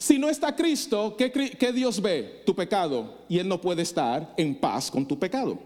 Si 0.00 0.18
no 0.18 0.30
está 0.30 0.56
Cristo, 0.56 1.14
¿qué, 1.14 1.72
Dios 1.74 2.00
ve? 2.00 2.42
Tu 2.46 2.54
pecado. 2.54 3.18
Y 3.28 3.38
Él 3.38 3.46
no 3.46 3.60
puede 3.60 3.82
estar 3.82 4.32
en 4.38 4.58
paz 4.58 4.90
con 4.90 5.06
tu 5.06 5.18
pecado. 5.18 5.58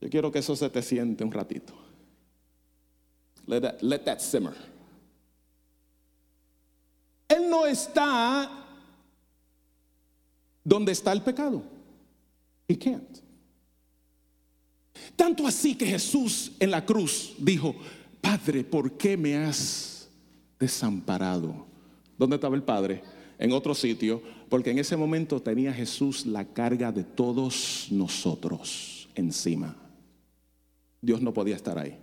Yo 0.00 0.08
quiero 0.08 0.32
que 0.32 0.38
eso 0.38 0.56
se 0.56 0.70
te 0.70 0.80
siente 0.80 1.22
un 1.22 1.32
ratito. 1.32 1.74
Let 3.44 3.98
that, 4.04 4.20
simmer. 4.20 4.56
Él 7.28 7.50
no 7.50 7.66
está 7.66 8.66
donde 10.64 10.92
está 10.92 11.12
el 11.12 11.20
pecado. 11.20 11.62
He 12.66 12.78
can't. 12.78 13.27
Tanto 15.18 15.48
así 15.48 15.74
que 15.74 15.84
Jesús 15.84 16.52
en 16.60 16.70
la 16.70 16.86
cruz 16.86 17.34
dijo, 17.38 17.74
Padre, 18.20 18.62
¿por 18.62 18.92
qué 18.92 19.16
me 19.16 19.34
has 19.34 20.08
desamparado? 20.60 21.66
¿Dónde 22.16 22.36
estaba 22.36 22.54
el 22.54 22.62
Padre? 22.62 23.02
En 23.36 23.50
otro 23.50 23.74
sitio, 23.74 24.22
porque 24.48 24.70
en 24.70 24.78
ese 24.78 24.96
momento 24.96 25.42
tenía 25.42 25.72
Jesús 25.72 26.24
la 26.24 26.44
carga 26.44 26.92
de 26.92 27.02
todos 27.02 27.88
nosotros 27.90 29.08
encima. 29.16 29.76
Dios 31.00 31.20
no 31.20 31.34
podía 31.34 31.56
estar 31.56 31.76
ahí. 31.76 31.98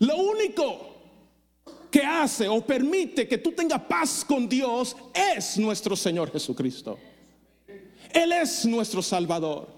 Lo 0.00 0.18
único 0.18 0.96
que 1.90 2.02
hace 2.04 2.46
o 2.48 2.60
permite 2.60 3.26
que 3.26 3.38
tú 3.38 3.52
tengas 3.52 3.80
paz 3.80 4.26
con 4.28 4.46
Dios 4.46 4.94
es 5.14 5.56
nuestro 5.56 5.96
Señor 5.96 6.30
Jesucristo. 6.30 6.98
Él 8.12 8.32
es 8.32 8.64
nuestro 8.66 9.02
Salvador. 9.02 9.68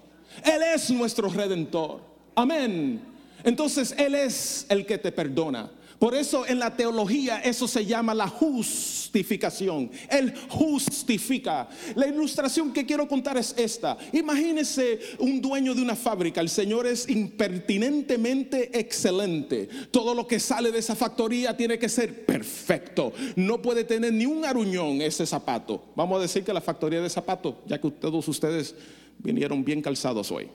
Él 0.43 0.61
es 0.73 0.89
nuestro 0.91 1.29
Redentor. 1.29 2.01
Amén. 2.35 3.01
Entonces 3.43 3.93
Él 3.97 4.15
es 4.15 4.65
el 4.69 4.85
que 4.85 4.97
te 4.97 5.11
perdona. 5.11 5.69
Por 6.03 6.15
eso 6.15 6.45
en 6.45 6.59
la 6.59 6.75
teología 6.75 7.39
eso 7.39 7.65
se 7.65 7.85
llama 7.85 8.13
la 8.13 8.27
justificación. 8.27 9.89
Él 10.09 10.33
justifica. 10.49 11.69
La 11.95 12.05
ilustración 12.05 12.73
que 12.73 12.85
quiero 12.85 13.07
contar 13.07 13.37
es 13.37 13.55
esta. 13.57 13.97
Imagínese 14.11 14.99
un 15.19 15.41
dueño 15.41 15.73
de 15.73 15.81
una 15.81 15.95
fábrica. 15.95 16.41
El 16.41 16.49
Señor 16.49 16.87
es 16.87 17.07
impertinentemente 17.07 18.77
excelente. 18.77 19.69
Todo 19.91 20.13
lo 20.13 20.27
que 20.27 20.41
sale 20.41 20.73
de 20.73 20.79
esa 20.79 20.93
factoría 20.93 21.55
tiene 21.55 21.79
que 21.79 21.87
ser 21.87 22.25
perfecto. 22.25 23.13
No 23.37 23.61
puede 23.61 23.85
tener 23.85 24.11
ni 24.11 24.25
un 24.25 24.43
aruñón 24.43 25.01
ese 25.01 25.25
zapato. 25.25 25.85
Vamos 25.95 26.17
a 26.17 26.23
decir 26.23 26.43
que 26.43 26.51
la 26.51 26.59
factoría 26.59 26.99
de 26.99 27.09
zapatos, 27.09 27.55
ya 27.65 27.79
que 27.79 27.89
todos 27.89 28.27
ustedes 28.27 28.75
vinieron 29.19 29.63
bien 29.63 29.81
calzados 29.81 30.29
hoy. 30.33 30.49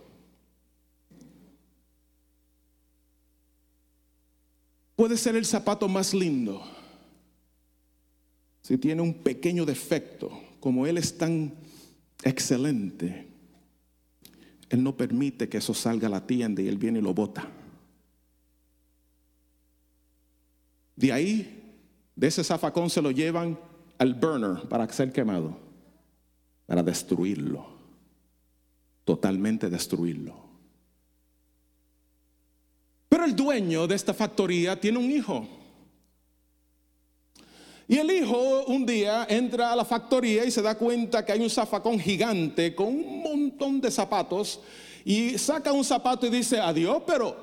Puede 4.98 5.16
ser 5.16 5.36
el 5.36 5.46
zapato 5.46 5.88
más 5.88 6.12
lindo. 6.12 6.60
Si 8.62 8.76
tiene 8.78 9.00
un 9.00 9.14
pequeño 9.14 9.64
defecto, 9.64 10.28
como 10.58 10.88
Él 10.88 10.98
es 10.98 11.16
tan 11.16 11.54
excelente, 12.24 13.28
Él 14.68 14.82
no 14.82 14.96
permite 14.96 15.48
que 15.48 15.58
eso 15.58 15.72
salga 15.72 16.08
a 16.08 16.10
la 16.10 16.26
tienda 16.26 16.62
y 16.62 16.66
Él 16.66 16.78
viene 16.78 16.98
y 16.98 17.02
lo 17.02 17.14
bota. 17.14 17.48
De 20.96 21.12
ahí, 21.12 21.78
de 22.16 22.26
ese 22.26 22.42
zafacón 22.42 22.90
se 22.90 23.00
lo 23.00 23.12
llevan 23.12 23.56
al 23.98 24.14
burner 24.14 24.68
para 24.68 24.88
ser 24.88 25.12
quemado, 25.12 25.60
para 26.66 26.82
destruirlo, 26.82 27.68
totalmente 29.04 29.70
destruirlo. 29.70 30.47
Pero 33.18 33.26
el 33.26 33.34
dueño 33.34 33.88
de 33.88 33.96
esta 33.96 34.14
factoría 34.14 34.80
tiene 34.80 34.96
un 34.96 35.10
hijo. 35.10 35.44
Y 37.88 37.96
el 37.96 38.08
hijo 38.12 38.64
un 38.66 38.86
día 38.86 39.26
entra 39.28 39.72
a 39.72 39.74
la 39.74 39.84
factoría 39.84 40.44
y 40.44 40.52
se 40.52 40.62
da 40.62 40.78
cuenta 40.78 41.24
que 41.24 41.32
hay 41.32 41.40
un 41.40 41.50
zafacón 41.50 41.98
gigante 41.98 42.76
con 42.76 42.86
un 42.86 43.22
montón 43.24 43.80
de 43.80 43.90
zapatos 43.90 44.60
y 45.04 45.36
saca 45.36 45.72
un 45.72 45.84
zapato 45.84 46.28
y 46.28 46.30
dice, 46.30 46.60
adiós, 46.60 47.02
pero 47.04 47.36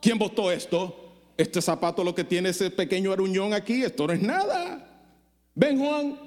¿quién 0.00 0.16
botó 0.16 0.50
esto? 0.50 0.96
Este 1.36 1.60
zapato 1.60 2.02
lo 2.02 2.14
que 2.14 2.24
tiene 2.24 2.48
ese 2.48 2.70
pequeño 2.70 3.12
aruñón 3.12 3.52
aquí, 3.52 3.84
esto 3.84 4.06
no 4.06 4.14
es 4.14 4.22
nada. 4.22 5.12
Ven 5.54 5.78
Juan, 5.78 6.18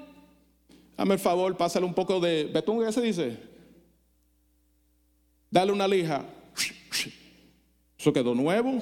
dame 0.96 1.16
el 1.16 1.20
favor, 1.20 1.58
pásale 1.58 1.88
un 1.88 1.96
poco 1.96 2.20
de 2.20 2.44
betún, 2.54 2.86
¿qué 2.86 2.92
se 2.92 3.02
dice? 3.02 3.40
Dale 5.50 5.72
una 5.72 5.88
lija. 5.88 6.24
Eso 8.02 8.12
quedó 8.12 8.34
nuevo. 8.34 8.82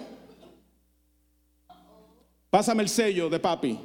Pásame 2.50 2.84
el 2.84 2.88
sello 2.88 3.30
de 3.30 3.38
papi. 3.38 3.78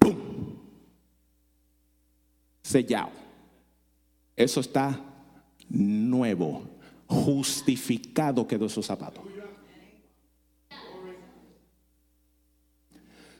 ¡Pum! 0.00 0.16
Sellado. 2.60 3.12
Eso 4.34 4.58
está 4.58 4.98
nuevo. 5.68 6.64
Justificado 7.06 8.48
quedó 8.48 8.66
esos 8.66 8.84
zapatos. 8.84 9.22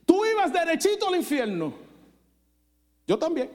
Tú 0.06 0.24
ibas 0.24 0.52
derechito 0.52 1.08
al 1.08 1.16
infierno. 1.16 1.74
Yo 3.08 3.18
también. 3.18 3.50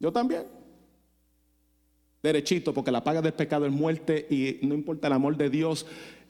Yo 0.00 0.12
también 0.12 0.55
derechito, 2.26 2.74
porque 2.74 2.90
la 2.90 3.04
paga 3.04 3.22
del 3.22 3.32
pecado 3.32 3.66
es 3.66 3.72
muerte 3.72 4.26
y 4.28 4.66
no 4.66 4.74
importa 4.74 5.06
el 5.06 5.12
amor 5.12 5.36
de 5.36 5.48
Dios, 5.48 5.86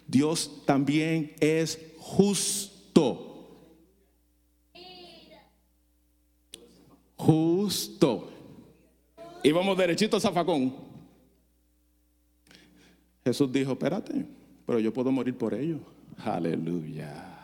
Dios 0.06 0.62
también 0.66 1.32
es 1.40 1.80
justo. 1.98 3.32
Justo. 7.16 8.30
Y 9.42 9.50
vamos 9.50 9.78
derechito 9.78 10.16
a 10.16 10.20
Zafacón. 10.20 10.74
Jesús 13.24 13.50
dijo, 13.50 13.72
espérate, 13.72 14.26
pero 14.66 14.78
yo 14.78 14.92
puedo 14.92 15.10
morir 15.10 15.36
por 15.36 15.54
ellos. 15.54 15.80
Aleluya. 16.18 17.36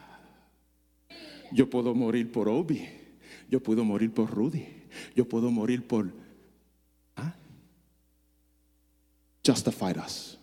Yo 1.53 1.69
puedo 1.69 1.95
morir 1.95 2.31
por 2.31 2.49
Obi. 2.49 2.87
Yo 3.51 3.63
puedo 3.63 3.85
morir 3.85 4.13
por 4.13 4.31
Rudy. 4.31 4.67
Yo 5.15 5.29
puedo 5.29 5.51
morir 5.51 5.87
por 5.87 6.22
justified 9.45 9.97
us. 9.99 10.39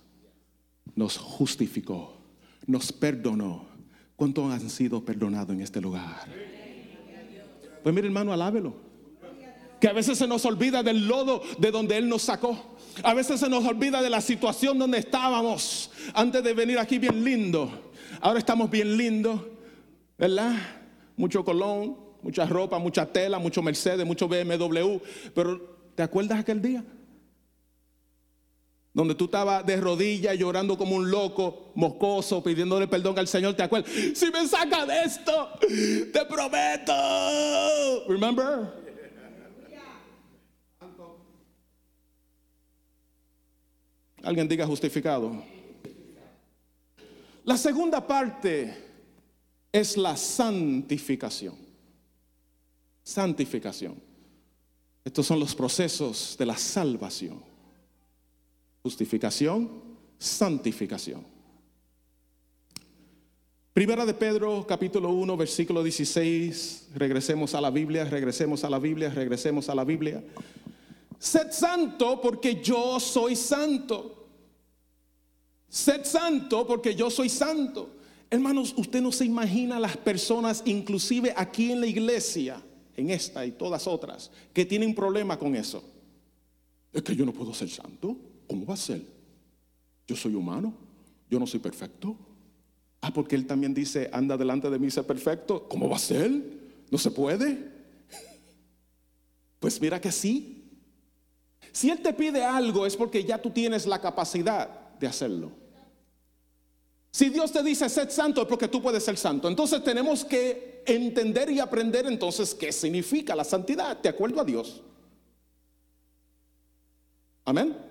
Nos 0.96 1.18
justificó, 1.18 2.14
nos 2.66 2.92
perdonó. 2.92 3.68
¿Cuántos 4.16 4.52
han 4.52 4.70
sido 4.70 5.04
perdonados 5.04 5.56
en 5.56 5.62
este 5.62 5.80
lugar? 5.80 6.28
Pues 7.82 7.96
mire 7.96 8.08
hermano, 8.08 8.34
alábelo. 8.34 8.74
Que 9.80 9.88
a 9.88 9.94
veces 9.94 10.18
se 10.18 10.28
nos 10.28 10.44
olvida 10.46 10.84
del 10.84 11.08
lodo 11.08 11.42
de 11.58 11.72
donde 11.72 11.98
Él 11.98 12.10
nos 12.10 12.24
sacó. 12.24 12.76
A 13.02 13.14
veces 13.14 13.40
se 13.40 13.48
nos 13.48 13.64
olvida 13.66 14.02
de 14.02 14.10
la 14.10 14.20
situación 14.20 14.78
donde 14.78 14.98
estábamos 14.98 15.90
antes 16.14 16.44
de 16.44 16.54
venir 16.54 16.78
aquí 16.80 17.00
bien 17.00 17.24
lindo. 17.24 17.72
Ahora 18.20 18.40
estamos 18.40 18.70
bien 18.70 18.98
lindos, 18.98 19.40
¿verdad? 20.18 20.54
Mucho 21.16 21.46
colón, 21.46 21.96
mucha 22.22 22.46
ropa, 22.46 22.78
mucha 22.78 23.06
tela, 23.06 23.40
mucho 23.40 23.62
Mercedes, 23.62 24.06
mucho 24.06 24.28
BMW. 24.28 24.98
Pero 25.34 25.78
¿te 25.96 26.04
acuerdas 26.04 26.40
aquel 26.40 26.62
día? 26.62 26.84
Donde 28.94 29.16
tú 29.16 29.26
estabas 29.26 29.66
de 29.66 29.78
rodillas 29.78 30.38
llorando 30.38 30.78
como 30.78 30.96
un 30.96 31.10
loco, 31.10 31.72
moscoso, 31.76 32.44
pidiéndole 32.44 32.88
perdón 32.88 33.18
al 33.20 33.28
Señor, 33.28 33.54
¿te 33.56 33.64
acuerdas? 33.64 33.92
Si 34.14 34.32
me 34.32 34.48
saca 34.48 34.86
de 34.86 35.04
esto, 35.04 35.50
te 36.12 36.26
prometo. 36.26 36.94
Remember? 38.08 38.80
Alguien 44.24 44.48
diga 44.48 44.66
justificado. 44.66 45.44
La 47.46 47.58
segunda 47.58 48.06
parte 48.06 48.76
es 49.72 49.98
la 49.98 50.18
santificación. 50.18 51.56
Santificación. 53.04 53.96
Estos 55.04 55.26
son 55.26 55.40
los 55.40 55.56
procesos 55.56 56.36
de 56.38 56.46
la 56.46 56.58
salvación. 56.58 57.42
Justificación, 58.82 59.70
santificación. 60.18 61.26
Primera 63.74 64.06
de 64.06 64.14
Pedro, 64.14 64.66
capítulo 64.68 65.10
1, 65.10 65.38
versículo 65.38 65.84
16. 65.84 66.90
Regresemos 66.96 67.54
a 67.56 67.62
la 67.62 67.70
Biblia, 67.70 68.04
regresemos 68.06 68.64
a 68.64 68.70
la 68.70 68.80
Biblia, 68.80 69.10
regresemos 69.10 69.70
a 69.70 69.76
la 69.76 69.84
Biblia. 69.84 70.24
Sed 71.18 71.52
santo 71.52 72.20
porque 72.22 72.62
yo 72.62 73.00
soy 73.00 73.36
santo. 73.36 74.28
Sed 75.68 76.04
santo 76.04 76.66
porque 76.66 76.96
yo 76.96 77.10
soy 77.10 77.30
santo. 77.30 77.98
Hermanos, 78.30 78.74
usted 78.78 79.02
no 79.02 79.12
se 79.12 79.26
imagina 79.26 79.80
las 79.80 79.98
personas, 79.98 80.62
inclusive 80.66 81.34
aquí 81.36 81.72
en 81.72 81.82
la 81.82 81.88
iglesia, 81.88 82.62
en 82.96 83.10
esta 83.10 83.46
y 83.46 83.52
todas 83.52 83.88
otras, 83.88 84.32
que 84.54 84.66
tienen 84.66 84.94
problema 84.94 85.38
con 85.38 85.56
eso. 85.56 85.84
Es 86.92 87.02
que 87.02 87.16
yo 87.16 87.26
no 87.26 87.34
puedo 87.34 87.54
ser 87.54 87.70
santo. 87.70 88.18
¿Cómo 88.50 88.66
va 88.66 88.74
a 88.74 88.78
ser? 88.78 89.04
Yo 90.08 90.16
soy 90.16 90.34
humano, 90.34 90.74
yo 91.30 91.40
no 91.40 91.46
soy 91.46 91.60
perfecto. 91.60 92.18
Ah, 93.00 93.14
porque 93.14 93.36
él 93.36 93.46
también 93.46 93.76
dice, 93.76 94.10
anda 94.12 94.36
delante 94.36 94.72
de 94.72 94.80
mí, 94.80 94.90
sé 94.90 95.04
perfecto. 95.04 95.70
¿Cómo 95.70 95.88
va 95.88 95.98
a 95.98 96.00
ser? 96.00 96.32
¿No 96.90 96.98
se 96.98 97.12
puede? 97.12 97.78
Pues 99.60 99.80
mira 99.82 100.00
que 100.00 100.10
sí. 100.10 100.64
Si 101.74 101.90
él 101.90 102.02
te 102.02 102.14
pide 102.14 102.44
algo 102.44 102.86
es 102.86 102.96
porque 102.96 103.26
ya 103.26 103.38
tú 103.38 103.50
tienes 103.52 103.86
la 103.86 104.00
capacidad. 104.02 104.98
de 105.00 105.08
hacerlo. 105.08 105.52
Si 107.12 107.30
Dios 107.30 107.52
te 107.52 107.62
dice 107.62 107.90
sed 107.90 108.10
santo 108.10 108.42
es 108.42 108.48
porque 108.48 108.68
tú 108.68 108.82
puedes 108.82 109.04
ser 109.04 109.18
santo. 109.18 109.48
Entonces 109.48 109.84
tenemos 109.84 110.24
que 110.24 110.82
entender 110.86 111.52
y 111.52 111.60
aprender 111.60 112.06
entonces 112.06 112.56
qué 112.56 112.72
significa 112.72 113.36
la 113.36 113.44
santidad 113.44 113.98
de 113.98 114.10
acuerdo 114.10 114.42
a 114.42 114.46
Dios. 114.46 114.82
Amén. 117.46 117.89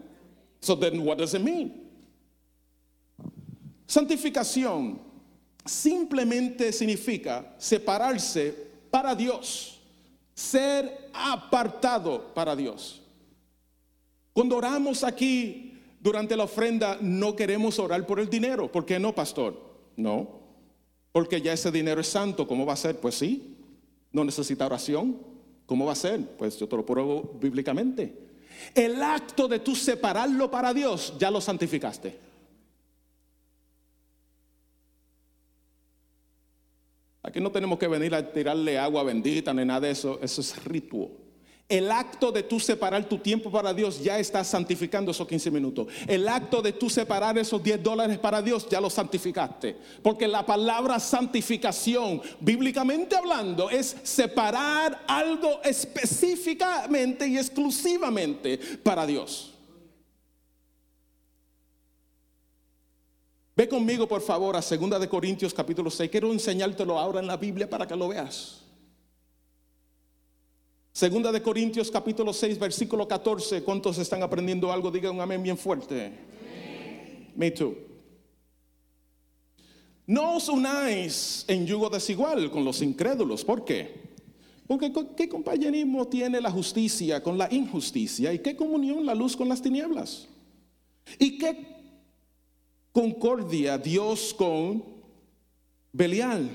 So 0.61 0.75
then 0.75 1.05
what 1.05 1.19
does 1.19 1.35
it 1.35 1.43
mean? 1.43 1.89
Santificación 3.87 4.99
simplemente 5.65 6.73
significa 6.73 7.55
separarse 7.59 8.55
para 8.91 9.15
Dios, 9.15 9.81
ser 10.35 11.11
apartado 11.13 12.35
para 12.35 12.55
Dios. 12.55 13.01
Cuando 14.33 14.57
oramos 14.57 15.05
aquí 15.05 15.75
durante 16.01 16.37
la 16.37 16.45
ofrenda 16.45 16.99
no 17.01 17.35
queremos 17.35 17.79
orar 17.79 18.07
por 18.07 18.21
el 18.21 18.29
dinero. 18.29 18.71
¿Por 18.71 18.85
qué 18.85 18.99
no, 18.99 19.15
pastor? 19.15 19.59
No. 19.97 20.39
Porque 21.13 21.41
ya 21.41 21.53
ese 21.53 21.73
dinero 21.73 22.01
es 22.01 22.09
santo. 22.09 22.47
¿Cómo 22.47 22.65
va 22.65 22.75
a 22.75 22.77
ser? 22.77 23.01
Pues 23.01 23.17
sí. 23.17 23.57
No 24.13 24.25
necesita 24.25 24.67
oración. 24.67 25.19
¿Cómo 25.67 25.87
va 25.87 25.93
a 25.93 25.97
ser? 25.97 26.25
Pues 26.37 26.59
yo 26.59 26.69
te 26.69 26.77
lo 26.77 26.87
pruebo 26.87 27.37
bíblicamente. 27.41 28.28
El 28.75 29.03
acto 29.03 29.49
de 29.49 29.59
tú 29.59 29.75
separarlo 29.77 30.51
para 30.51 30.73
Dios, 30.75 31.15
ya 31.19 31.31
lo 31.31 31.41
santificaste. 31.41 32.19
Aquí 37.23 37.41
no 37.41 37.53
tenemos 37.53 37.79
que 37.79 37.89
venir 37.89 38.15
a 38.15 38.33
tirarle 38.33 38.79
agua 38.79 39.03
bendita 39.03 39.53
ni 39.53 39.65
nada 39.65 39.81
de 39.81 39.91
eso. 39.91 40.19
Eso 40.23 40.41
es 40.41 40.65
ritual. 40.65 41.11
El 41.69 41.93
acto 41.93 42.33
de 42.33 42.43
tú 42.43 42.59
separar 42.59 43.05
tu 43.05 43.19
tiempo 43.19 43.51
para 43.51 43.75
Dios 43.75 44.03
ya 44.03 44.19
está 44.19 44.43
santificando 44.43 45.11
esos 45.11 45.29
15 45.29 45.51
minutos. 45.51 45.89
El 46.07 46.27
acto 46.27 46.63
de 46.63 46.73
tú 46.73 46.89
separar 46.89 47.37
esos 47.37 47.63
10 47.63 47.83
dólares 47.83 48.19
para 48.19 48.41
Dios 48.41 48.67
ya 48.71 48.81
lo 48.81 48.89
santificaste. 48.89 49.77
Porque 50.03 50.27
la 50.27 50.47
palabra 50.47 50.99
santificación, 50.99 52.23
bíblicamente 52.41 53.17
hablando, 53.17 53.69
es 53.69 53.97
separar 54.03 55.05
algo 55.07 55.61
específicamente 55.63 57.29
y 57.29 57.37
exclusivamente 57.37 58.59
para 58.83 59.05
Dios. 59.05 59.53
Ve 63.55 63.69
conmigo, 63.69 64.09
por 64.09 64.23
favor, 64.23 64.57
a 64.57 64.63
2 64.63 65.01
de 65.01 65.09
Corintios 65.09 65.53
capítulo 65.53 65.91
6. 65.91 66.11
Quiero 66.11 66.33
enseñártelo 66.33 66.99
ahora 66.99 67.21
en 67.21 67.27
la 67.27 67.37
Biblia 67.37 67.69
para 67.69 67.87
que 67.87 67.95
lo 67.95 68.09
veas. 68.09 68.68
Segunda 70.93 71.31
de 71.31 71.43
Corintios 71.43 71.91
capítulo 71.91 72.33
6 72.33 72.59
versículo 72.59 73.07
14. 73.07 73.63
¿Cuántos 73.63 73.99
están 73.99 74.23
aprendiendo 74.23 74.73
algo? 74.73 74.91
Digan 74.91 75.15
un 75.15 75.21
amén 75.21 75.43
bien 75.43 75.57
fuerte. 75.57 76.13
Me 77.37 77.51
too. 77.51 77.77
No 80.07 80.37
os 80.37 80.49
unáis 80.49 81.45
en 81.49 81.67
yugo 81.67 81.91
desigual 81.91 82.51
con 82.51 82.65
los 82.65 82.83
incrédulos. 82.83 83.45
¿Por 83.45 83.65
qué? 83.65 84.09
Porque 84.67 84.93
¿qué 85.17 85.29
compañerismo 85.29 86.07
tiene 86.09 86.41
la 86.41 86.51
justicia 86.51 87.23
con 87.23 87.39
la 87.39 87.49
injusticia? 87.53 88.33
¿Y 88.33 88.41
qué 88.41 88.57
comunión 88.57 89.07
la 89.07 89.15
luz 89.15 89.37
con 89.37 89.49
las 89.49 89.63
tinieblas? 89.63 90.29
¿Y 91.19 91.39
qué 91.39 91.67
concordia 92.93 93.79
Dios 93.79 94.35
con 94.35 94.85
Belial? 95.93 96.51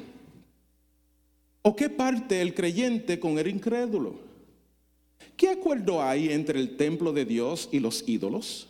¿O 1.64 1.76
qué 1.76 1.90
parte 1.90 2.42
el 2.42 2.54
creyente 2.54 3.20
con 3.20 3.40
el 3.40 3.48
incrédulo? 3.48 4.20
¿Qué 5.38 5.50
acuerdo 5.50 6.04
hay 6.04 6.30
entre 6.30 6.60
el 6.60 6.76
templo 6.76 7.14
de 7.14 7.26
Dios 7.26 7.70
y 7.72 7.80
los 7.80 8.08
ídolos? 8.08 8.68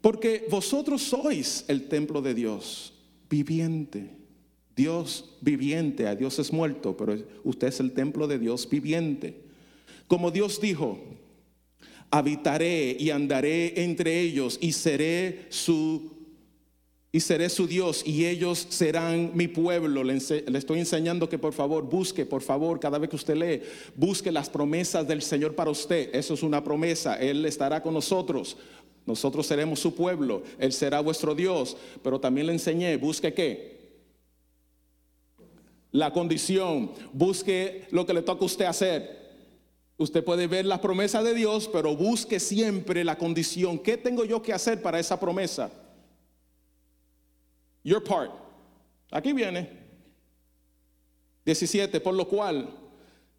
Porque 0.00 0.46
vosotros 0.50 1.00
sois 1.00 1.64
el 1.68 1.88
templo 1.88 2.20
de 2.20 2.34
Dios 2.34 2.92
viviente. 3.30 4.10
Dios 4.74 5.36
viviente, 5.40 6.08
a 6.08 6.16
Dios 6.16 6.38
es 6.38 6.52
muerto, 6.52 6.96
pero 6.96 7.16
usted 7.44 7.68
es 7.68 7.78
el 7.78 7.92
templo 7.92 8.26
de 8.26 8.38
Dios 8.38 8.68
viviente. 8.68 9.42
Como 10.08 10.30
Dios 10.30 10.60
dijo, 10.60 10.98
habitaré 12.10 12.96
y 12.98 13.10
andaré 13.10 13.84
entre 13.84 14.20
ellos 14.20 14.58
y 14.60 14.72
seré 14.72 15.46
su 15.50 16.11
y 17.14 17.20
seré 17.20 17.50
su 17.50 17.66
Dios 17.66 18.02
y 18.06 18.24
ellos 18.24 18.66
serán 18.70 19.32
mi 19.34 19.46
pueblo. 19.46 20.02
Le, 20.02 20.16
estoy 20.16 20.78
enseñando 20.78 21.28
que 21.28 21.38
por 21.38 21.52
favor 21.52 21.84
busque, 21.84 22.24
por 22.24 22.40
favor, 22.40 22.80
cada 22.80 22.98
vez 22.98 23.10
que 23.10 23.16
usted 23.16 23.36
lee, 23.36 23.62
busque 23.94 24.32
las 24.32 24.48
promesas 24.48 25.06
del 25.06 25.20
Señor 25.20 25.54
para 25.54 25.70
usted. 25.70 26.08
Eso 26.14 26.32
es 26.32 26.42
una 26.42 26.64
promesa. 26.64 27.16
Él 27.16 27.44
estará 27.44 27.82
con 27.82 27.92
nosotros. 27.92 28.56
Nosotros 29.04 29.46
seremos 29.46 29.78
su 29.78 29.94
pueblo. 29.94 30.42
Él 30.58 30.72
será 30.72 31.00
vuestro 31.00 31.34
Dios. 31.34 31.76
Pero 32.02 32.18
también 32.18 32.46
le 32.46 32.54
enseñé, 32.54 32.96
busque 32.96 33.34
qué. 33.34 34.00
La 35.90 36.14
condición. 36.14 36.92
Busque 37.12 37.88
lo 37.90 38.06
que 38.06 38.14
le 38.14 38.22
toca 38.22 38.40
a 38.40 38.46
usted 38.46 38.64
hacer. 38.64 39.20
Usted 39.98 40.24
puede 40.24 40.46
ver 40.46 40.64
la 40.64 40.80
promesa 40.80 41.22
de 41.22 41.34
Dios, 41.34 41.68
pero 41.70 41.94
busque 41.94 42.40
siempre 42.40 43.04
la 43.04 43.18
condición. 43.18 43.78
¿Qué 43.78 43.98
tengo 43.98 44.24
yo 44.24 44.40
que 44.40 44.54
hacer 44.54 44.80
para 44.80 44.98
esa 44.98 45.20
promesa? 45.20 45.70
Your 47.82 48.02
part. 48.02 48.30
Aquí 49.10 49.32
viene. 49.32 49.68
17. 51.44 52.00
Por 52.00 52.14
lo 52.14 52.26
cual, 52.26 52.68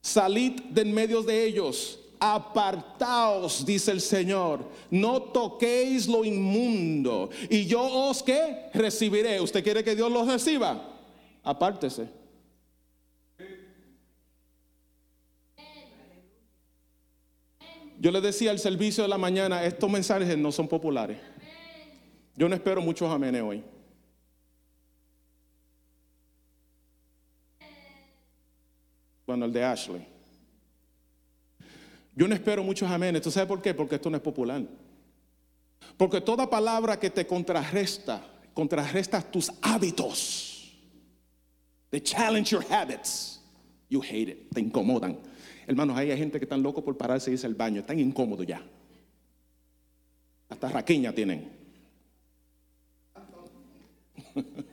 salid 0.01 0.61
de 0.63 0.81
en 0.81 0.93
medio 0.93 1.23
de 1.23 1.45
ellos, 1.45 1.99
apartaos, 2.19 3.65
dice 3.65 3.91
el 3.91 4.01
Señor, 4.01 4.65
no 4.89 5.21
toquéis 5.21 6.07
lo 6.07 6.23
inmundo, 6.23 7.29
y 7.49 7.65
yo 7.65 7.81
os 7.81 8.23
que 8.23 8.69
recibiré. 8.73 9.41
¿Usted 9.41 9.63
quiere 9.63 9.83
que 9.83 9.95
Dios 9.95 10.11
los 10.11 10.27
reciba? 10.27 10.99
Apártese. 11.43 12.07
Yo 17.99 18.11
le 18.11 18.19
decía 18.19 18.51
al 18.51 18.59
servicio 18.59 19.03
de 19.03 19.09
la 19.09 19.17
mañana, 19.17 19.63
estos 19.63 19.89
mensajes 19.89 20.37
no 20.37 20.51
son 20.51 20.67
populares. 20.67 21.17
Yo 22.35 22.49
no 22.49 22.55
espero 22.55 22.81
muchos 22.81 23.09
amenes 23.09 23.41
hoy. 23.41 23.63
Bueno, 29.25 29.45
el 29.45 29.53
de 29.53 29.63
Ashley. 29.63 30.05
Yo 32.15 32.27
no 32.27 32.35
espero 32.35 32.63
muchos 32.63 32.89
amenes. 32.89 33.21
¿Tú 33.21 33.31
sabes 33.31 33.47
por 33.47 33.61
qué? 33.61 33.73
Porque 33.73 33.95
esto 33.95 34.09
no 34.09 34.17
es 34.17 34.23
popular. 34.23 34.61
Porque 35.97 36.21
toda 36.21 36.49
palabra 36.49 36.99
que 36.99 37.09
te 37.09 37.25
contrarresta, 37.25 38.23
contrarresta 38.53 39.21
tus 39.21 39.51
hábitos. 39.61 40.73
They 41.89 42.01
challenge 42.01 42.51
your 42.51 42.63
habits. 42.69 43.39
You 43.89 44.01
hate 44.01 44.29
it. 44.29 44.49
Te 44.53 44.61
incomodan. 44.61 45.17
Hermanos, 45.67 45.97
hay 45.97 46.15
gente 46.17 46.39
que 46.39 46.45
están 46.45 46.61
locos 46.61 46.83
por 46.83 46.97
pararse 46.97 47.29
y 47.29 47.33
irse 47.33 47.47
al 47.47 47.55
baño. 47.55 47.81
Están 47.81 47.99
incómodos 47.99 48.45
ya. 48.45 48.61
Hasta 50.49 50.69
raquiña 50.69 51.13
tienen. 51.13 51.51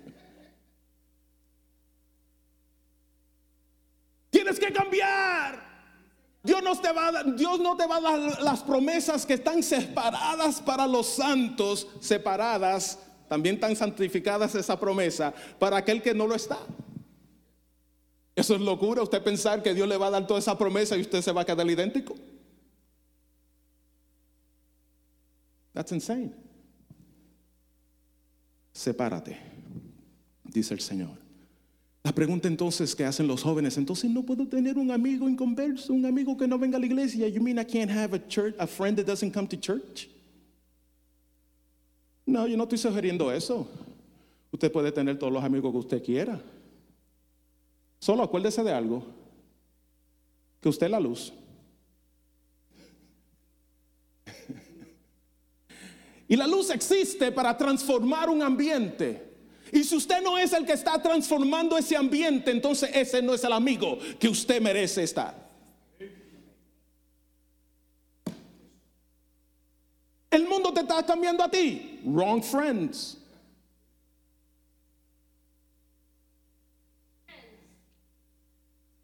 Tienes 4.51 4.67
que 4.67 4.73
cambiar. 4.73 5.71
Dios 6.43 6.61
no, 6.63 6.77
te 6.81 6.91
va 6.91 7.09
a, 7.09 7.23
Dios 7.23 7.61
no 7.61 7.77
te 7.77 7.87
va 7.87 7.99
a 7.99 8.01
dar 8.01 8.43
las 8.43 8.63
promesas 8.65 9.25
que 9.25 9.35
están 9.35 9.63
separadas 9.63 10.61
para 10.61 10.89
los 10.89 11.07
santos, 11.07 11.87
separadas, 12.01 12.99
también 13.29 13.61
tan 13.61 13.77
santificadas 13.77 14.57
esa 14.57 14.81
promesa, 14.81 15.33
para 15.61 15.77
aquel 15.77 16.03
que 16.03 16.15
no 16.15 16.27
lo 16.27 16.35
está. 16.35 16.59
Eso 18.35 18.57
es 18.57 18.61
locura, 18.61 19.03
usted 19.03 19.23
pensar 19.23 19.63
que 19.63 19.73
Dios 19.73 19.87
le 19.87 19.97
va 19.97 20.09
a 20.09 20.11
dar 20.11 20.27
toda 20.27 20.41
esa 20.41 20.59
promesa 20.59 20.97
y 20.97 21.03
usted 21.03 21.21
se 21.21 21.31
va 21.31 21.43
a 21.43 21.45
quedar 21.45 21.69
idéntico. 21.71 22.17
That's 25.75 25.93
insane. 25.93 26.35
Sepárate, 28.73 29.39
dice 30.43 30.75
el 30.75 30.81
Señor. 30.81 31.19
La 32.03 32.13
pregunta 32.13 32.49
entonces 32.49 32.95
que 32.95 33.05
hacen 33.05 33.27
los 33.27 33.43
jóvenes, 33.43 33.77
entonces 33.77 34.11
no 34.11 34.23
puedo 34.23 34.47
tener 34.47 34.79
un 34.79 34.91
amigo 34.91 35.29
inconverso, 35.29 35.93
un 35.93 36.07
amigo 36.07 36.35
que 36.37 36.49
no 36.49 36.59
venga 36.59 36.79
a 36.79 36.81
la 36.81 36.87
iglesia. 36.87 37.29
You 37.29 37.43
mean 37.43 37.59
I 37.59 37.65
can't 37.65 37.91
have 37.91 38.15
a 38.15 38.27
church, 38.27 38.55
a 38.59 38.67
friend 38.67 38.97
that 38.97 39.05
doesn't 39.05 39.33
come 39.33 39.47
to 39.49 39.57
church? 39.57 40.09
No, 42.25 42.47
yo 42.47 42.57
no 42.57 42.65
estoy 42.65 42.79
sugiriendo 42.79 43.31
eso. 43.31 43.69
Usted 44.51 44.73
puede 44.73 44.91
tener 44.93 45.19
todos 45.19 45.33
los 45.33 45.45
amigos 45.45 45.73
que 45.73 45.79
usted 45.79 46.03
quiera. 46.03 46.41
Solo 47.99 48.23
acuérdese 48.23 48.63
de 48.63 48.73
algo, 48.73 49.05
que 50.61 50.71
usted 50.71 50.87
es 50.87 50.93
la 50.93 51.01
luz. 51.01 51.35
y 56.29 56.37
la 56.37 56.47
luz 56.47 56.71
existe 56.71 57.31
para 57.31 57.59
transformar 57.59 58.31
un 58.31 58.43
ambiente. 58.43 59.30
Y 59.72 59.85
si 59.85 59.96
usted 59.96 60.22
no 60.22 60.37
es 60.37 60.52
el 60.52 60.66
que 60.66 60.72
está 60.72 61.00
transformando 61.00 61.76
ese 61.78 61.96
ambiente, 61.96 62.50
entonces 62.50 62.90
ese 62.92 63.22
no 63.22 63.35
es 63.35 63.44
el 63.44 63.52
amigo 63.52 63.98
que 64.18 64.28
usted 64.28 64.61
merece 64.61 65.02
estar. 65.02 65.48
El 70.30 70.46
mundo 70.46 70.72
te 70.72 70.80
está 70.80 71.04
cambiando 71.04 71.42
a 71.42 71.50
ti. 71.50 72.00
Wrong 72.04 72.42
friends. 72.42 73.18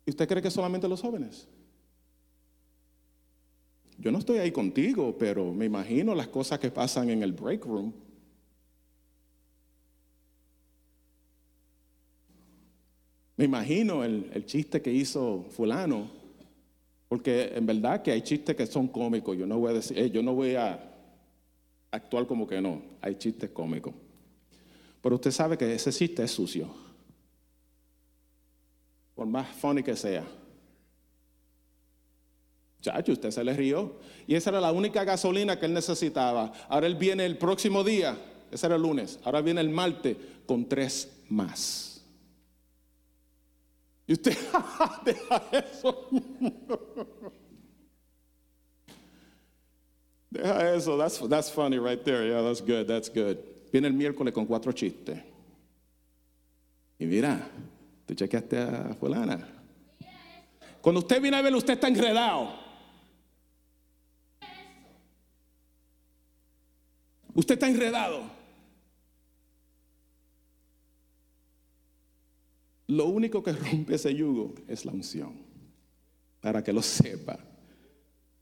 ¿Y 0.05 0.11
usted 0.11 0.29
cree 0.29 0.41
que 0.41 0.51
solamente 0.53 0.89
los 0.89 1.01
jóvenes? 1.01 1.49
Yo 3.99 4.13
no 4.13 4.19
estoy 4.19 4.39
ahí 4.39 4.53
contigo, 4.53 5.17
pero 5.19 5.53
me 5.53 5.65
imagino 5.65 6.15
las 6.15 6.29
cosas 6.29 6.61
que 6.61 6.71
pasan 6.71 7.11
en 7.11 7.25
el 7.25 7.33
break 7.33 7.65
room. 7.65 7.93
Me 13.37 13.45
imagino 13.45 14.03
el, 14.03 14.47
chiste 14.47 14.81
que 14.81 14.91
hizo 14.91 15.45
fulano, 15.51 16.11
porque 17.09 17.53
en 17.55 17.67
verdad 17.67 18.03
que 18.03 18.11
hay 18.11 18.23
chistes 18.23 18.57
que 18.57 18.67
son 18.67 18.89
cómicos. 18.89 19.37
Yo 19.37 19.47
no 19.47 19.59
voy 19.59 19.71
a 19.71 19.75
decir, 19.75 19.99
eh, 19.99 20.11
yo 20.11 20.23
no 20.23 20.35
voy 20.35 20.55
a 20.55 20.81
actuar 21.91 22.27
como 22.27 22.47
que 22.47 22.61
no. 22.61 22.83
Hay 23.03 23.17
chistes 23.17 23.51
cómicos. 23.51 23.95
Pero 25.03 25.17
usted 25.17 25.31
sabe 25.31 25.59
que 25.59 25.75
ese 25.75 25.93
chiste 25.93 26.25
es 26.25 26.31
sucio. 26.31 26.69
Por 29.15 29.27
más 29.27 29.49
funny 29.49 29.83
que 29.83 29.95
sea. 29.95 30.25
Chacho, 32.81 33.13
usted 33.13 33.31
se 33.31 33.45
le 33.45 33.53
rió. 33.53 33.97
Y 34.27 34.35
esa 34.35 34.51
era 34.51 34.61
la 34.61 34.73
única 34.73 35.05
gasolina 35.05 35.59
que 35.59 35.67
él 35.67 35.75
necesitaba. 35.75 36.53
Ahora 36.69 36.87
él 36.87 36.97
viene 36.97 37.27
el 37.27 37.37
próximo 37.37 37.85
día, 37.85 38.17
ese 38.51 38.67
era 38.67 38.77
el 38.77 38.83
lunes. 38.83 39.21
Ahora 39.25 39.43
viene 39.43 39.61
el 39.61 39.69
martes 39.69 40.17
con 40.47 40.67
tres 40.69 41.23
más. 41.29 41.96
Y 44.07 44.13
usted 44.13 44.33
deja 45.05 45.43
eso. 45.53 46.09
deja 50.31 50.75
eso. 50.75 51.29
That's, 51.29 51.51
funny 51.51 51.79
right 51.79 52.03
there. 52.05 52.25
Yeah, 52.27 52.43
that's 52.43 52.61
good. 52.61 52.87
That's 52.87 53.09
good. 53.09 53.39
Viene 53.73 53.89
el 53.89 53.95
miércoles 53.95 54.33
con 54.33 54.47
cuatro 54.47 54.73
chistes. 54.73 55.19
Y 56.99 57.07
mira, 57.07 57.51
tú 58.07 58.15
chequeaste 58.15 58.59
a 58.59 58.95
fulana. 58.99 59.47
Cuando 60.81 61.01
usted 61.01 61.21
viene 61.21 61.37
a 61.37 61.43
ver, 61.43 61.55
usted 61.55 61.75
está 61.75 61.89
enredado. 61.89 62.55
Usted 67.35 67.55
está 67.55 67.69
enredado. 67.69 68.36
Lo 72.89 73.07
único 73.07 73.43
que 73.43 73.53
rompe 73.53 73.97
ese 73.97 74.15
yugo 74.15 74.55
es 74.69 74.85
la 74.85 74.93
unción. 74.93 75.33
Para 76.41 76.63
que 76.63 76.73
lo 76.73 76.83
sepa. 76.83 77.41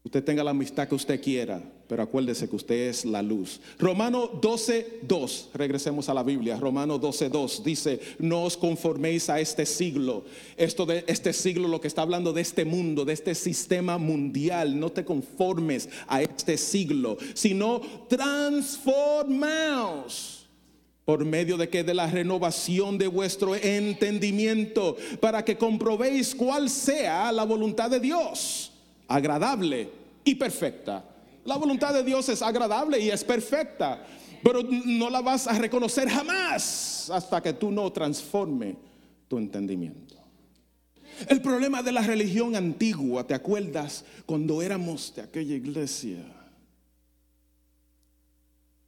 Usted 0.05 0.23
tenga 0.23 0.45
la 0.45 0.51
amistad 0.51 0.87
que 0.87 0.95
usted 0.95 1.19
quiera, 1.23 1.63
pero 1.89 2.03
acuérdese 2.03 2.47
que 2.47 2.57
usted 2.57 2.91
es 2.91 3.07
la 3.07 3.23
luz. 3.23 3.59
Romano 3.79 4.27
12, 4.27 4.99
2, 5.01 5.51
regresemos 5.55 6.11
a 6.11 6.15
la 6.15 6.23
Biblia. 6.23 6.61
Romano 6.61 6.99
12, 6.99 7.31
2 7.31 7.65
dice, 7.65 7.99
no 8.19 8.45
os 8.45 8.59
conforméis 8.59 9.31
a 9.31 9.41
este 9.41 9.65
siglo. 9.65 10.27
Esto 10.59 10.85
de 10.85 11.05
este 11.07 11.33
siglo, 11.33 11.69
lo 11.69 11.81
que 11.81 11.89
está 11.89 12.03
hablando 12.03 12.35
de 12.35 12.43
este 12.43 12.67
mundo, 12.67 13.07
de 13.07 13.15
este 13.15 13.35
sistema 13.35 13.97
mundial. 13.97 14.79
No 14.79 14.93
te 14.93 15.07
conformes 15.07 15.89
a 16.07 16.21
este 16.21 16.59
siglo, 16.59 17.17
sino 17.33 17.81
transformaos 18.07 20.44
por 21.05 21.25
medio 21.25 21.57
de 21.57 21.69
que 21.69 21.85
de 21.85 21.95
la 21.95 22.07
renovación 22.07 22.97
de 22.97 23.07
vuestro 23.07 23.55
entendimiento, 23.55 24.97
para 25.21 25.45
que 25.45 25.57
comprobéis 25.57 26.35
cuál 26.35 26.71
sea 26.71 27.31
la 27.31 27.45
voluntad 27.45 27.91
de 27.91 28.01
Dios, 28.01 28.73
agradable 29.07 29.91
y 30.25 30.35
perfecta. 30.35 31.05
La 31.45 31.57
voluntad 31.57 31.93
de 31.93 32.03
Dios 32.03 32.29
es 32.31 32.41
agradable 32.41 32.99
y 32.99 33.11
es 33.11 33.23
perfecta, 33.23 34.03
pero 34.43 34.63
no 34.63 35.11
la 35.11 35.21
vas 35.21 35.47
a 35.47 35.59
reconocer 35.59 36.09
jamás 36.09 37.11
hasta 37.11 37.43
que 37.43 37.53
tú 37.53 37.71
no 37.71 37.93
transforme 37.93 38.77
tu 39.29 39.37
entendimiento. 39.37 40.15
El 41.29 41.43
problema 41.43 41.83
de 41.83 41.93
la 41.93 42.01
religión 42.01 42.57
antigua, 42.57 43.27
¿te 43.27 43.35
acuerdas 43.35 44.05
cuando 44.27 44.63
éramos 44.63 45.13
de 45.15 45.23
aquella 45.23 45.55
iglesia? 45.55 46.19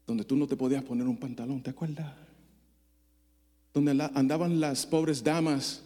Donde 0.07 0.25
tú 0.25 0.37
no 0.37 0.47
te 0.47 0.57
podías 0.57 0.85
poner 0.85 1.07
un 1.07 1.16
pantalón, 1.16 1.62
¿te 1.62 1.71
acuerdas? 1.71 2.14
Donde 3.75 3.90
andaban 4.14 4.61
las 4.61 4.87
pobres 4.87 5.23
damas 5.23 5.83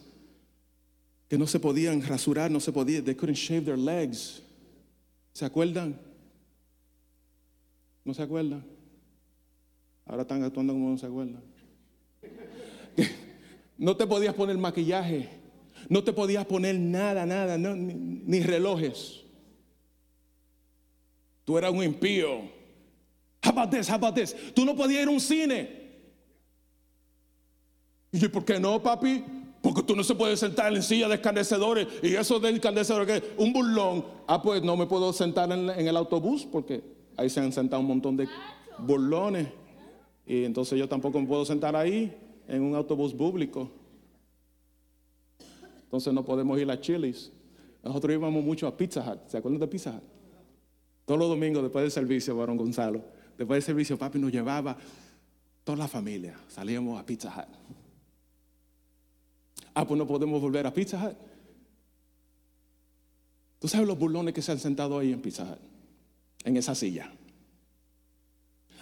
que 1.27 1.37
no 1.37 1.47
se 1.47 1.59
podían 1.59 2.01
rasurar, 2.01 2.51
no 2.51 2.59
se 2.59 2.71
podían, 2.71 3.03
they 3.03 3.15
couldn't 3.15 3.37
shave 3.37 3.61
their 3.61 3.77
legs. 3.77 4.43
¿Se 5.33 5.45
acuerdan? 5.45 5.99
¿No 8.03 8.13
se 8.13 8.21
acuerdan? 8.21 8.63
Ahora 10.05 10.23
están 10.23 10.43
actuando 10.43 10.73
como 10.73 10.89
no 10.89 10.97
se 10.97 11.05
acuerdan. 11.05 11.41
No 13.77 13.97
te 13.97 14.05
podías 14.05 14.35
poner 14.35 14.59
maquillaje, 14.59 15.27
no 15.89 16.03
te 16.03 16.13
podías 16.13 16.45
poner 16.45 16.79
nada, 16.79 17.25
nada, 17.25 17.57
ni, 17.57 17.95
ni 17.95 18.39
relojes. 18.41 19.21
Tú 21.43 21.57
eras 21.57 21.71
un 21.71 21.83
impío. 21.83 22.60
How 23.43 23.51
about 23.51 23.71
this? 23.71 23.89
How 23.89 23.95
about 23.95 24.15
this? 24.15 24.35
Tú 24.53 24.65
no 24.65 24.75
podías 24.75 25.01
ir 25.01 25.07
a 25.07 25.11
un 25.11 25.19
cine. 25.19 25.81
Y 28.11 28.19
yo, 28.19 28.31
¿por 28.31 28.45
qué 28.45 28.59
no, 28.59 28.81
papi? 28.81 29.23
Porque 29.61 29.81
tú 29.83 29.95
no 29.95 30.03
se 30.03 30.13
puedes 30.15 30.39
sentar 30.39 30.73
en 30.73 30.83
silla 30.83 31.07
de 31.07 31.15
escarnecedores. 31.15 31.87
Y 32.03 32.15
eso 32.15 32.39
del 32.39 32.55
escarnecedor 32.55 33.05
que 33.05 33.23
un 33.37 33.51
burlón. 33.51 34.05
Ah, 34.27 34.41
pues 34.41 34.63
no 34.63 34.77
me 34.77 34.85
puedo 34.85 35.11
sentar 35.13 35.51
en, 35.51 35.69
en, 35.69 35.87
el 35.87 35.97
autobús 35.97 36.45
porque 36.45 36.83
ahí 37.17 37.29
se 37.29 37.39
han 37.39 37.51
sentado 37.51 37.81
un 37.81 37.87
montón 37.87 38.17
de 38.17 38.27
burlones. 38.79 39.47
Y 40.25 40.43
entonces 40.43 40.77
yo 40.77 40.87
tampoco 40.87 41.19
me 41.19 41.27
puedo 41.27 41.45
sentar 41.45 41.75
ahí 41.75 42.15
en 42.47 42.61
un 42.61 42.75
autobús 42.75 43.13
público. 43.13 43.71
Entonces 45.83 46.13
no 46.13 46.23
podemos 46.23 46.59
ir 46.59 46.69
a 46.69 46.79
Chili's. 46.79 47.31
Nosotros 47.83 48.13
íbamos 48.13 48.43
mucho 48.43 48.67
a 48.67 48.77
Pizza 48.77 49.01
Hut. 49.01 49.27
¿Se 49.27 49.37
acuerdan 49.37 49.59
de 49.59 49.67
Pizza 49.67 49.91
Hut? 49.91 50.03
Todos 51.05 51.19
los 51.19 51.29
domingos 51.29 51.63
después 51.63 51.83
del 51.83 51.91
servicio, 51.91 52.35
varón 52.35 52.57
Gonzalo 52.57 53.20
Después 53.37 53.57
del 53.57 53.63
servicio, 53.63 53.97
papi 53.97 54.19
nos 54.19 54.31
llevaba 54.31 54.77
toda 55.63 55.77
la 55.77 55.87
familia. 55.87 56.39
Salíamos 56.47 56.99
a 56.99 57.05
Pizza 57.05 57.29
Hut. 57.29 57.55
Ah, 59.73 59.85
pues 59.85 59.97
no 59.97 60.05
podemos 60.05 60.41
volver 60.41 60.67
a 60.67 60.73
Pizza 60.73 61.03
Hut. 61.03 61.17
Tú 63.59 63.67
sabes 63.67 63.87
los 63.87 63.97
burlones 63.97 64.33
que 64.33 64.41
se 64.41 64.51
han 64.51 64.59
sentado 64.59 64.97
ahí 64.97 65.13
en 65.13 65.21
Pizza 65.21 65.43
Hut, 65.43 65.59
en 66.43 66.57
esa 66.57 66.75
silla. 66.75 67.11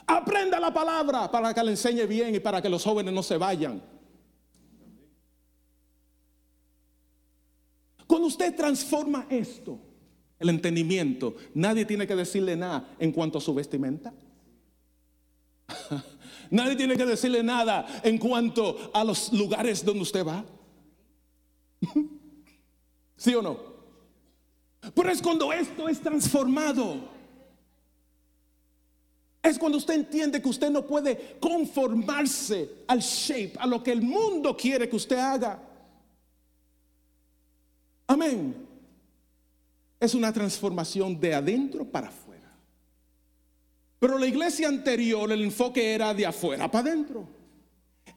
Aprenda 0.08 0.60
la 0.60 0.74
palabra 0.74 1.30
para 1.30 1.54
que 1.54 1.64
le 1.64 1.72
enseñe 1.72 2.06
bien 2.08 2.34
y 2.34 2.40
para 2.40 2.62
que 2.62 2.70
los 2.70 2.84
jóvenes 2.84 3.14
no 3.14 3.22
se 3.22 3.38
vayan. 3.38 3.82
Cuando 8.08 8.28
usted 8.28 8.56
transforma 8.56 9.28
esto, 9.30 9.78
el 10.40 10.50
entendimiento, 10.50 11.36
nadie 11.54 11.86
tiene 11.86 12.08
que 12.08 12.16
decirle 12.16 12.56
nada 12.56 12.96
en 12.98 13.12
cuanto 13.12 13.38
a 13.38 13.42
su 13.42 13.54
vestimenta. 13.54 14.12
Nadie 16.52 16.76
tiene 16.76 16.98
que 16.98 17.06
decirle 17.06 17.44
nada 17.44 18.02
en 18.04 18.18
cuanto 18.18 18.92
a 18.94 19.04
los 19.04 19.32
lugares 19.34 19.84
donde 19.86 20.02
usted 20.02 20.26
va. 20.26 20.44
¿Sí 23.18 23.36
o 23.36 23.42
no? 23.42 23.60
Pero 24.94 25.12
es 25.12 25.22
cuando 25.22 25.52
esto 25.54 25.88
es 25.88 26.00
transformado. 26.00 27.20
Es 29.42 29.58
cuando 29.58 29.78
usted 29.78 29.94
entiende 29.94 30.42
que 30.42 30.50
usted 30.50 30.70
no 30.70 30.86
puede 30.86 31.38
conformarse 31.40 32.84
al 32.88 33.00
shape, 33.00 33.54
a 33.60 33.68
lo 33.68 33.82
que 33.84 33.92
el 33.92 34.02
mundo 34.02 34.56
quiere 34.56 34.90
que 34.90 34.96
usted 34.96 35.18
haga. 35.18 35.62
Amén. 38.08 38.68
Es 40.00 40.14
una 40.14 40.32
transformación 40.34 41.20
de 41.20 41.34
adentro 41.34 41.86
para 41.86 42.08
afuera. 42.08 42.29
Pero 44.00 44.18
la 44.18 44.26
iglesia 44.26 44.70
anterior, 44.70 45.32
el 45.32 45.44
enfoque 45.44 45.94
era 45.94 46.14
de 46.14 46.26
afuera 46.26 46.72
para 46.72 46.90
adentro. 46.90 47.28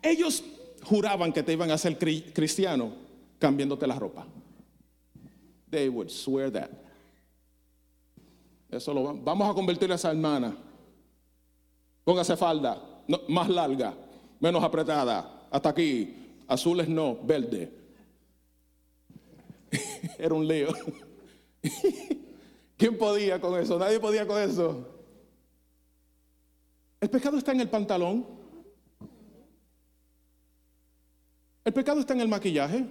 Ellos 0.01 0.45
juraban 0.85 1.33
que 1.33 1.43
te 1.43 1.53
iban 1.53 1.71
a 1.71 1.75
hacer 1.75 1.99
cristiano 1.99 2.95
cambiándote 3.39 3.87
la 3.87 3.97
ropa. 3.97 4.27
They 5.71 5.89
would 5.89 6.11
swear 6.11 6.51
that. 6.53 6.71
Eso 8.71 8.95
lo 8.95 9.15
vamos 9.15 9.51
a 9.51 9.55
convertir 9.55 9.91
a 9.91 9.97
esa 9.97 10.11
hermana. 10.11 10.57
Póngase 12.05 12.37
falda, 12.37 12.81
más 13.29 13.49
larga, 13.49 13.95
menos 14.41 14.63
apretada, 14.63 15.47
hasta 15.51 15.69
aquí. 15.69 16.17
Azules 16.49 16.89
no, 16.89 17.17
verde. 17.23 17.73
Era 20.19 20.35
un 20.35 20.47
lío. 20.47 20.69
¿Quién 22.77 22.99
podía 22.99 23.41
con 23.41 23.59
eso? 23.61 23.79
Nadie 23.79 24.01
podía 24.01 24.27
con 24.27 24.41
eso. 24.41 24.92
El 27.03 27.11
pecado 27.11 27.37
está 27.37 27.51
en 27.51 27.61
el 27.61 27.69
pantalón. 27.69 28.25
El 31.65 31.73
pecado 31.73 31.99
está 31.99 32.15
en 32.15 32.21
el 32.21 32.29
maquillaje. 32.29 32.87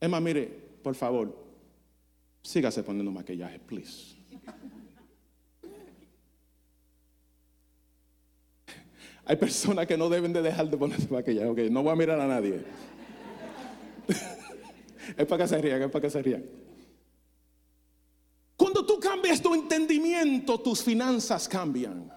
Emma, 0.00 0.20
mire, 0.20 0.46
por 0.84 0.94
favor, 0.94 1.36
sígase 2.42 2.84
poniendo 2.84 3.10
maquillaje, 3.10 3.58
please. 3.58 4.14
Hay 9.24 9.34
personas 9.34 9.84
que 9.88 9.96
no 9.96 10.08
deben 10.08 10.32
de 10.32 10.42
dejar 10.42 10.70
de 10.70 10.76
ponerse 10.76 11.08
maquillaje. 11.12 11.48
Ok, 11.48 11.58
no 11.72 11.82
voy 11.82 11.90
a 11.90 11.96
mirar 11.96 12.20
a 12.20 12.28
nadie. 12.28 12.64
es 15.16 15.26
para 15.26 15.42
que 15.42 15.48
se 15.48 15.60
rían, 15.60 15.82
es 15.82 15.90
para 15.90 16.02
que 16.02 16.10
se 16.10 16.22
rían. 16.22 16.44
Cuando 18.56 18.86
tú 18.86 19.00
cambias 19.00 19.42
tu 19.42 19.54
entendimiento, 19.54 20.60
tus 20.60 20.84
finanzas 20.84 21.48
cambian. 21.48 22.15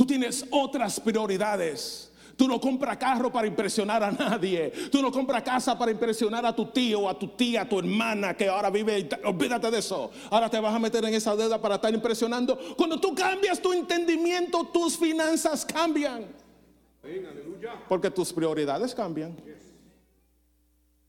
Tú 0.00 0.06
tienes 0.06 0.46
otras 0.50 0.98
prioridades. 0.98 2.10
Tú 2.34 2.48
no 2.48 2.58
compras 2.58 2.96
carro 2.96 3.30
para 3.30 3.46
impresionar 3.46 4.02
a 4.02 4.10
nadie. 4.10 4.72
Tú 4.90 5.02
no 5.02 5.12
compras 5.12 5.42
casa 5.42 5.76
para 5.76 5.90
impresionar 5.90 6.46
a 6.46 6.56
tu 6.56 6.64
tío, 6.70 7.06
a 7.06 7.18
tu 7.18 7.28
tía, 7.28 7.60
a 7.60 7.68
tu 7.68 7.78
hermana 7.78 8.34
que 8.34 8.48
ahora 8.48 8.70
vive. 8.70 9.06
Olvídate 9.24 9.70
de 9.70 9.78
eso. 9.78 10.10
Ahora 10.30 10.48
te 10.48 10.58
vas 10.58 10.74
a 10.74 10.78
meter 10.78 11.04
en 11.04 11.12
esa 11.12 11.36
deuda 11.36 11.60
para 11.60 11.74
estar 11.74 11.92
impresionando. 11.92 12.58
Cuando 12.78 12.98
tú 12.98 13.14
cambias 13.14 13.60
tu 13.60 13.74
entendimiento, 13.74 14.64
tus 14.72 14.96
finanzas 14.96 15.66
cambian. 15.66 16.24
Porque 17.86 18.10
tus 18.10 18.32
prioridades 18.32 18.94
cambian. 18.94 19.36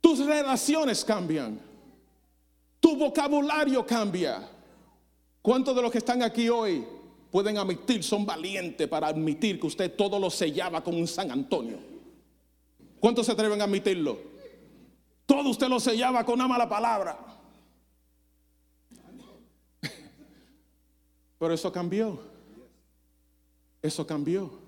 Tus 0.02 0.20
relaciones 0.20 1.06
cambian. 1.06 1.62
Tu 2.82 2.98
vocabulario 2.98 3.86
cambia. 3.86 4.50
¿Cuántos 5.42 5.74
de 5.78 5.82
los 5.82 5.90
que 5.94 6.00
están 6.00 6.22
aquí 6.24 6.50
hoy 6.50 6.86
pueden 7.32 7.58
admitir, 7.58 8.04
son 8.04 8.26
valientes 8.26 8.88
para 8.88 9.08
admitir 9.08 9.60
que 9.60 9.68
usted 9.68 9.96
todo 9.96 10.20
lo 10.20 10.30
sellaba 10.30 10.84
con 10.84 10.96
un 10.96 11.08
San 11.08 11.32
Antonio. 11.32 11.78
¿Cuántos 13.00 13.26
se 13.26 13.32
atreven 13.32 13.62
a 13.62 13.64
admitirlo? 13.64 14.20
Todo 15.26 15.50
usted 15.50 15.68
lo 15.68 15.80
sellaba 15.80 16.26
con 16.26 16.36
una 16.36 16.48
mala 16.48 16.68
palabra. 16.68 17.18
Pero 21.40 21.54
eso 21.54 21.72
cambió. 21.72 22.20
Eso 23.82 24.06
cambió. 24.06 24.60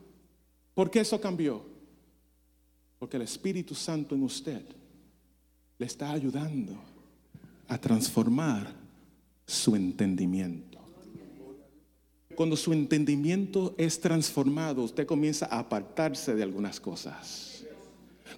¿Por 0.73 0.89
qué 0.89 1.02
eso 1.02 1.19
cambió? 1.19 1.63
Porque 2.97 3.17
el 3.17 3.23
Espíritu 3.23 3.76
Santo 3.76 4.15
en 4.15 4.23
usted 4.23 4.63
le 5.78 5.86
está 5.86 6.12
ayudando 6.12 6.73
a 7.67 7.78
transformar 7.78 8.73
su 9.45 9.76
entendimiento. 9.76 10.72
Cuando 12.35 12.55
su 12.55 12.73
entendimiento 12.73 13.75
es 13.77 13.99
transformado, 13.99 14.83
usted 14.83 15.05
comienza 15.05 15.45
a 15.45 15.59
apartarse 15.59 16.33
de 16.35 16.43
algunas 16.43 16.79
cosas. 16.79 17.63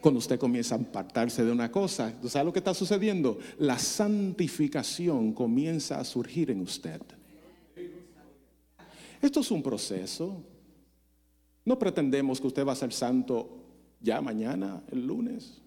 Cuando 0.01 0.19
usted 0.19 0.37
comienza 0.37 0.75
a 0.75 0.79
apartarse 0.79 1.43
de 1.43 1.51
una 1.51 1.71
cosa, 1.71 2.13
¿sabe 2.27 2.45
lo 2.45 2.53
que 2.53 2.59
está 2.59 2.73
sucediendo? 2.73 3.39
La 3.57 3.79
santificación 3.79 5.33
comienza 5.33 5.99
a 5.99 6.03
surgir 6.03 6.51
en 6.51 6.61
usted. 6.61 7.01
Esto 9.21 9.39
es 9.39 9.51
un 9.51 9.63
proceso. 9.63 10.43
No 11.63 11.79
pretendemos 11.79 12.39
que 12.39 12.47
usted 12.47 12.65
va 12.65 12.73
a 12.73 12.75
ser 12.75 12.93
santo 12.93 13.49
ya 13.99 14.21
mañana, 14.21 14.83
el 14.91 15.07
lunes. 15.07 15.61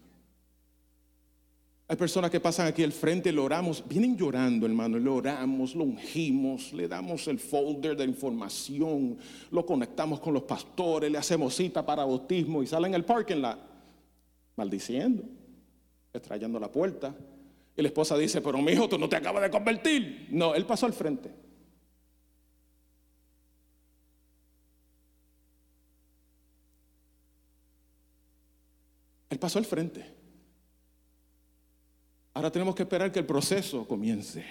Hay 1.90 1.96
personas 1.96 2.31
que 2.31 2.38
pasan 2.38 2.66
aquí 2.66 2.85
al 2.85 2.92
frente 2.92 3.33
lo 3.33 3.44
oramos, 3.44 3.83
vienen 3.88 4.14
llorando, 4.14 4.66
hermano, 4.66 4.98
le 4.98 5.09
oramos, 5.09 5.74
lo 5.74 5.85
ungimos, 5.85 6.74
le 6.74 6.87
damos 6.87 7.27
el 7.29 7.38
folder 7.38 7.96
de 7.96 8.05
información, 8.05 9.16
lo 9.51 9.64
conectamos 9.64 10.20
con 10.20 10.35
los 10.35 10.42
pastores, 10.42 11.11
le 11.11 11.16
hacemos 11.16 11.55
cita 11.57 11.87
para 11.87 12.05
bautismo 12.05 12.62
y 12.62 12.66
salen 12.66 12.92
el 12.92 13.07
parking 13.07 13.37
la 13.37 13.59
maldiciendo, 14.55 15.22
estrellando 16.12 16.61
la 16.61 16.70
puerta. 16.70 17.14
Y 17.74 17.81
la 17.81 17.88
esposa 17.88 18.18
dice, 18.18 18.42
pero 18.42 18.61
mi 18.61 18.72
hijo, 18.72 18.87
tú 18.87 18.98
no 18.98 19.09
te 19.09 19.16
acabas 19.16 19.40
de 19.40 19.51
convertir. 19.51 20.29
No, 20.31 20.55
él 20.55 20.66
pasó 20.66 20.85
al 20.85 20.92
frente. 20.92 21.31
Él 29.31 29.38
pasó 29.38 29.59
al 29.59 29.64
frente. 29.64 30.17
Ahora 32.38 32.53
tenemos 32.53 32.77
que 32.77 32.85
esperar 32.85 33.11
que 33.11 33.18
el 33.18 33.27
proceso 33.27 33.85
comience. 33.85 34.44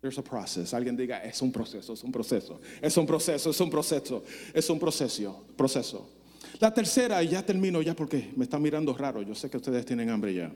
There's 0.00 0.16
a 0.16 0.22
process. 0.22 0.72
Alguien 0.72 0.96
diga, 0.96 1.18
es 1.18 1.42
un 1.42 1.50
proceso, 1.50 1.92
es 1.92 2.04
un 2.04 2.12
proceso, 2.12 2.60
es 2.80 2.96
un 2.96 3.04
proceso, 3.04 3.50
es 3.50 3.60
un 3.60 3.68
proceso, 3.68 4.22
es 4.54 4.70
un 4.70 4.78
proceso, 4.78 5.44
proceso. 5.56 6.08
La 6.60 6.72
tercera, 6.72 7.20
y 7.20 7.30
ya 7.30 7.44
termino 7.44 7.82
ya 7.82 7.94
porque 7.94 8.30
me 8.36 8.44
están 8.44 8.62
mirando 8.62 8.94
raro, 8.96 9.22
yo 9.22 9.34
sé 9.34 9.50
que 9.50 9.56
ustedes 9.56 9.84
tienen 9.84 10.08
hambre 10.08 10.34
ya. 10.34 10.54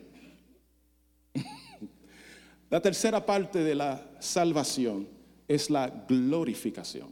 La 2.71 2.81
tercera 2.81 3.27
parte 3.27 3.64
de 3.64 3.75
la 3.75 4.09
salvación 4.21 5.09
es 5.49 5.71
la 5.71 5.88
glorificación. 5.88 7.09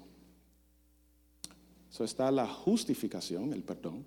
So 1.90 2.04
está 2.04 2.30
la 2.30 2.46
justificación, 2.46 3.54
el 3.54 3.64
perdón. 3.64 4.04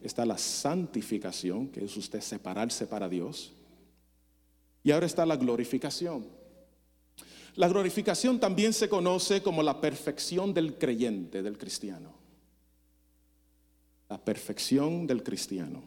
Está 0.00 0.24
la 0.24 0.38
santificación, 0.38 1.68
que 1.68 1.84
es 1.84 1.94
usted 1.94 2.22
separarse 2.22 2.86
para 2.86 3.06
Dios. 3.06 3.52
Y 4.82 4.90
ahora 4.90 5.06
está 5.06 5.24
la 5.24 5.36
glorificación. 5.36 6.26
La 7.54 7.68
glorificación 7.68 8.40
también 8.40 8.72
se 8.72 8.88
conoce 8.88 9.42
como 9.42 9.62
la 9.62 9.80
perfección 9.80 10.54
del 10.54 10.78
creyente, 10.78 11.42
del 11.42 11.58
cristiano. 11.58 12.14
La 14.08 14.18
perfección 14.18 15.06
del 15.06 15.22
cristiano. 15.22 15.82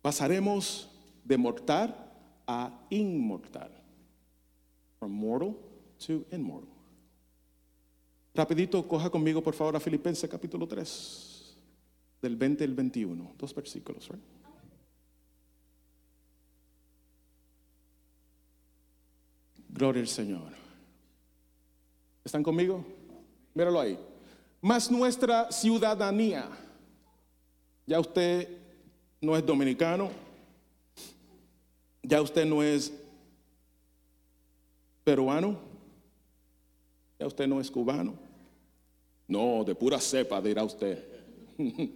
Pasaremos 0.00 0.88
de 1.24 1.36
mortal 1.36 2.12
a 2.46 2.86
inmortal. 2.90 3.70
From 4.98 5.12
mortal 5.12 5.56
to 6.06 6.24
immortal. 6.32 6.68
Rapidito, 8.34 8.88
coja 8.88 9.10
conmigo 9.10 9.42
por 9.42 9.54
favor 9.54 9.76
a 9.76 9.80
Filipenses 9.80 10.28
capítulo 10.28 10.66
3, 10.66 11.56
del 12.22 12.36
20 12.36 12.64
al 12.64 12.74
21, 12.74 13.34
dos 13.38 13.54
versículos. 13.54 14.08
Right? 14.08 14.22
Gloria 19.72 20.02
al 20.02 20.08
Señor. 20.08 20.52
¿Están 22.22 22.42
conmigo? 22.42 22.84
Míralo 23.54 23.80
ahí. 23.80 23.98
Más 24.60 24.90
nuestra 24.90 25.50
ciudadanía. 25.50 26.46
Ya 27.86 27.98
usted 27.98 28.48
no 29.20 29.34
es 29.34 29.44
dominicano. 29.44 30.10
Ya 32.02 32.20
usted 32.20 32.44
no 32.44 32.62
es 32.62 32.92
peruano. 35.04 35.58
Ya 37.18 37.26
usted 37.26 37.46
no 37.46 37.58
es 37.58 37.70
cubano. 37.70 38.14
No, 39.26 39.64
de 39.64 39.74
pura 39.74 39.98
cepa 39.98 40.42
dirá 40.42 40.64
usted. 40.64 41.02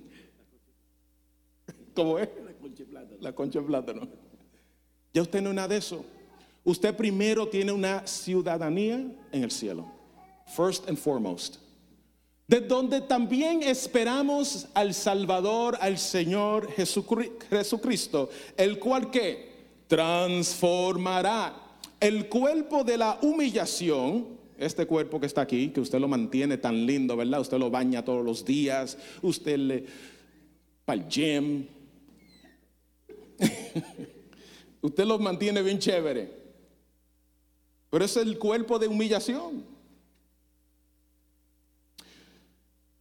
¿Cómo 1.94 2.18
es? 2.18 2.28
La 2.42 2.54
concha 2.54 2.82
de 2.82 2.88
plátano. 2.88 3.16
La 3.20 3.34
concha 3.34 3.60
de 3.60 3.66
plátano. 3.66 4.08
Ya 5.12 5.20
usted 5.20 5.42
no 5.42 5.50
es 5.50 5.56
nada 5.56 5.68
de 5.68 5.76
eso 5.76 6.15
usted 6.66 6.94
primero 6.94 7.48
tiene 7.48 7.72
una 7.72 8.06
ciudadanía 8.06 8.96
en 9.32 9.44
el 9.44 9.50
cielo. 9.50 9.90
First 10.54 10.88
and 10.88 10.98
foremost. 10.98 11.56
De 12.46 12.60
donde 12.60 13.00
también 13.00 13.62
esperamos 13.62 14.68
al 14.74 14.94
Salvador, 14.94 15.78
al 15.80 15.98
Señor 15.98 16.70
Jesucristo, 16.70 18.30
el 18.56 18.78
cual 18.78 19.10
que 19.10 19.56
transformará 19.88 21.56
el 21.98 22.28
cuerpo 22.28 22.84
de 22.84 22.98
la 22.98 23.18
humillación, 23.22 24.28
este 24.58 24.86
cuerpo 24.86 25.18
que 25.18 25.26
está 25.26 25.40
aquí, 25.40 25.70
que 25.70 25.80
usted 25.80 25.98
lo 25.98 26.08
mantiene 26.08 26.56
tan 26.56 26.86
lindo, 26.86 27.16
¿verdad? 27.16 27.40
Usted 27.40 27.58
lo 27.58 27.70
baña 27.70 28.04
todos 28.04 28.24
los 28.24 28.44
días, 28.44 28.96
usted 29.22 29.58
le 29.58 29.84
para 30.84 31.02
el 31.02 31.08
gym, 31.08 31.66
usted 34.82 35.04
lo 35.04 35.18
mantiene 35.18 35.62
bien 35.62 35.80
chévere. 35.80 36.45
Pero 37.90 38.04
es 38.04 38.16
el 38.16 38.38
cuerpo 38.38 38.78
de 38.78 38.88
humillación. 38.88 39.64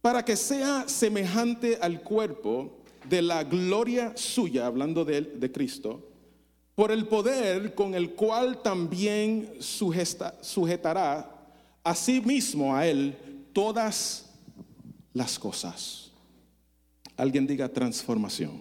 Para 0.00 0.24
que 0.24 0.36
sea 0.36 0.88
semejante 0.88 1.78
al 1.80 2.02
cuerpo 2.02 2.78
de 3.08 3.22
la 3.22 3.44
gloria 3.44 4.16
suya, 4.16 4.66
hablando 4.66 5.04
de, 5.04 5.20
de 5.22 5.52
Cristo, 5.52 6.08
por 6.76 6.92
el 6.92 7.06
poder 7.08 7.74
con 7.74 7.94
el 7.94 8.14
cual 8.14 8.62
también 8.62 9.54
sujetará 9.60 11.32
a 11.82 11.94
sí 11.94 12.20
mismo 12.20 12.76
a 12.76 12.86
Él 12.86 13.16
todas 13.52 14.26
las 15.14 15.38
cosas. 15.38 16.10
Alguien 17.16 17.46
diga 17.46 17.68
transformación. 17.68 18.60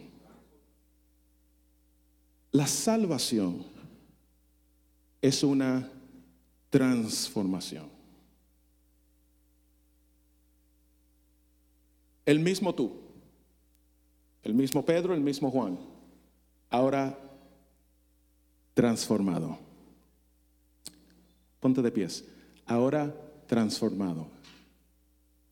La 2.51 2.65
salvación 2.65 3.65
es 5.21 5.43
una 5.43 5.91
transformación. 6.75 7.85
El 12.25 12.41
mismo 12.41 12.75
tú, 12.75 12.91
el 14.43 14.53
mismo 14.53 14.83
Pedro, 14.83 15.13
el 15.13 15.21
mismo 15.21 15.49
Juan, 15.49 15.79
ahora 16.69 17.17
transformado. 18.73 19.57
Ponte 21.61 21.81
de 21.81 21.91
pies, 21.91 22.25
ahora 22.65 23.15
transformado. 23.47 24.27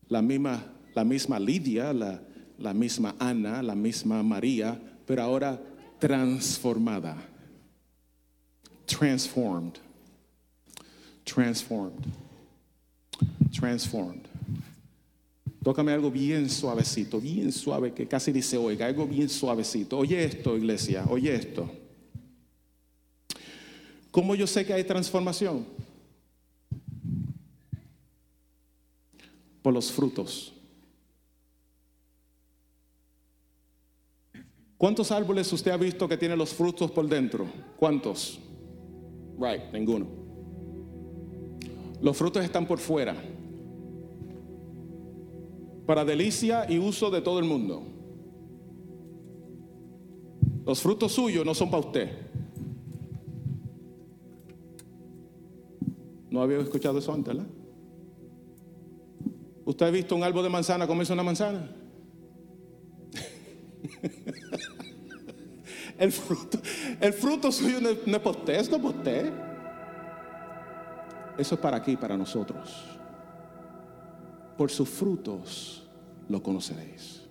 La 0.08 0.20
misma 0.20 0.62
la 0.94 1.04
misma 1.04 1.40
Lidia, 1.40 1.94
la, 1.94 2.20
la 2.58 2.74
misma 2.74 3.16
Ana, 3.18 3.62
la 3.62 3.74
misma 3.74 4.22
María, 4.22 4.78
pero 5.06 5.22
ahora 5.22 5.58
transformada. 5.98 7.16
Transformed. 8.84 9.83
Transformed. 11.24 12.06
Transformed. 13.52 14.26
Tócame 15.64 15.92
algo 15.92 16.10
bien 16.10 16.50
suavecito, 16.50 17.18
bien 17.18 17.50
suave, 17.50 17.94
que 17.94 18.06
casi 18.06 18.30
dice 18.32 18.58
oiga, 18.58 18.86
algo 18.86 19.06
bien 19.06 19.30
suavecito. 19.30 19.96
Oye 19.96 20.22
esto, 20.22 20.56
iglesia, 20.56 21.06
oye 21.08 21.34
esto. 21.34 21.70
¿Cómo 24.10 24.34
yo 24.34 24.46
sé 24.46 24.66
que 24.66 24.74
hay 24.74 24.84
transformación? 24.84 25.64
Por 29.62 29.72
los 29.72 29.90
frutos. 29.90 30.52
¿Cuántos 34.76 35.10
árboles 35.10 35.50
usted 35.50 35.70
ha 35.70 35.78
visto 35.78 36.06
que 36.06 36.18
tienen 36.18 36.36
los 36.36 36.52
frutos 36.52 36.90
por 36.90 37.08
dentro? 37.08 37.46
¿Cuántos? 37.78 38.38
Right, 39.38 39.72
ninguno. 39.72 40.23
Los 42.04 42.16
frutos 42.18 42.44
están 42.44 42.66
por 42.66 42.78
fuera. 42.78 43.16
Para 45.86 46.04
delicia 46.04 46.70
y 46.70 46.78
uso 46.78 47.10
de 47.10 47.22
todo 47.22 47.38
el 47.38 47.46
mundo. 47.46 47.82
Los 50.66 50.82
frutos 50.82 51.12
suyos 51.12 51.46
no 51.46 51.54
son 51.54 51.70
para 51.70 51.86
usted. 51.86 52.10
No 56.28 56.42
había 56.42 56.58
escuchado 56.58 56.98
eso 56.98 57.10
antes, 57.10 57.34
¿verdad? 57.34 57.50
¿Usted 59.64 59.86
ha 59.86 59.90
visto 59.90 60.14
un 60.14 60.24
árbol 60.24 60.42
de 60.42 60.50
manzana 60.50 60.86
comerse 60.86 61.14
una 61.14 61.22
manzana? 61.22 61.74
el, 65.98 66.12
fruto, 66.12 66.58
el 67.00 67.14
fruto 67.14 67.50
suyo 67.50 67.80
no, 67.80 67.88
es 67.88 67.98
para 68.18 68.30
usted, 68.30 68.54
es 68.56 68.68
para 68.68 68.84
usted. 68.84 69.53
Eso 71.36 71.54
es 71.54 71.60
para 71.60 71.76
aquí, 71.76 71.96
para 71.96 72.16
nosotros. 72.16 72.84
Por 74.56 74.70
sus 74.70 74.88
frutos 74.88 75.82
lo 76.28 76.42
conoceréis. 76.42 77.24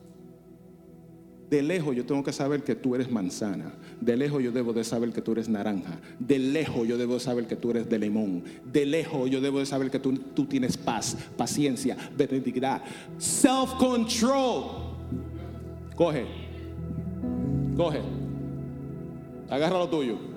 De 1.50 1.62
lejos 1.62 1.96
yo 1.96 2.04
tengo 2.04 2.24
que 2.24 2.34
saber 2.34 2.64
que 2.64 2.74
tú 2.74 2.96
eres 2.96 3.12
manzana. 3.12 3.74
De 4.02 4.18
lejos 4.18 4.42
yo 4.42 4.52
debo 4.52 4.74
de 4.74 4.84
saber 4.84 5.12
que 5.12 5.22
tú 5.22 5.34
eres 5.34 5.48
naranja. 5.48 6.00
De 6.18 6.40
lejos 6.40 6.88
yo 6.88 6.98
debo 6.98 7.14
de 7.14 7.20
saber 7.20 7.46
que 7.46 7.56
tú 7.56 7.70
eres 7.70 7.88
de 7.88 8.00
limón. 8.00 8.44
De 8.66 8.88
lejos 8.88 9.30
yo 9.30 9.40
debo 9.40 9.60
de 9.60 9.68
saber 9.68 9.92
que 9.92 10.00
tú, 10.00 10.14
tú 10.18 10.46
tienes 10.46 10.78
paz, 10.78 11.16
paciencia, 11.38 11.96
benignidad, 12.18 12.82
self-control. 13.20 14.64
Coge. 15.96 16.26
Coge. 17.78 18.02
Agarra 19.50 19.78
lo 19.78 19.90
tuyo. 19.90 20.33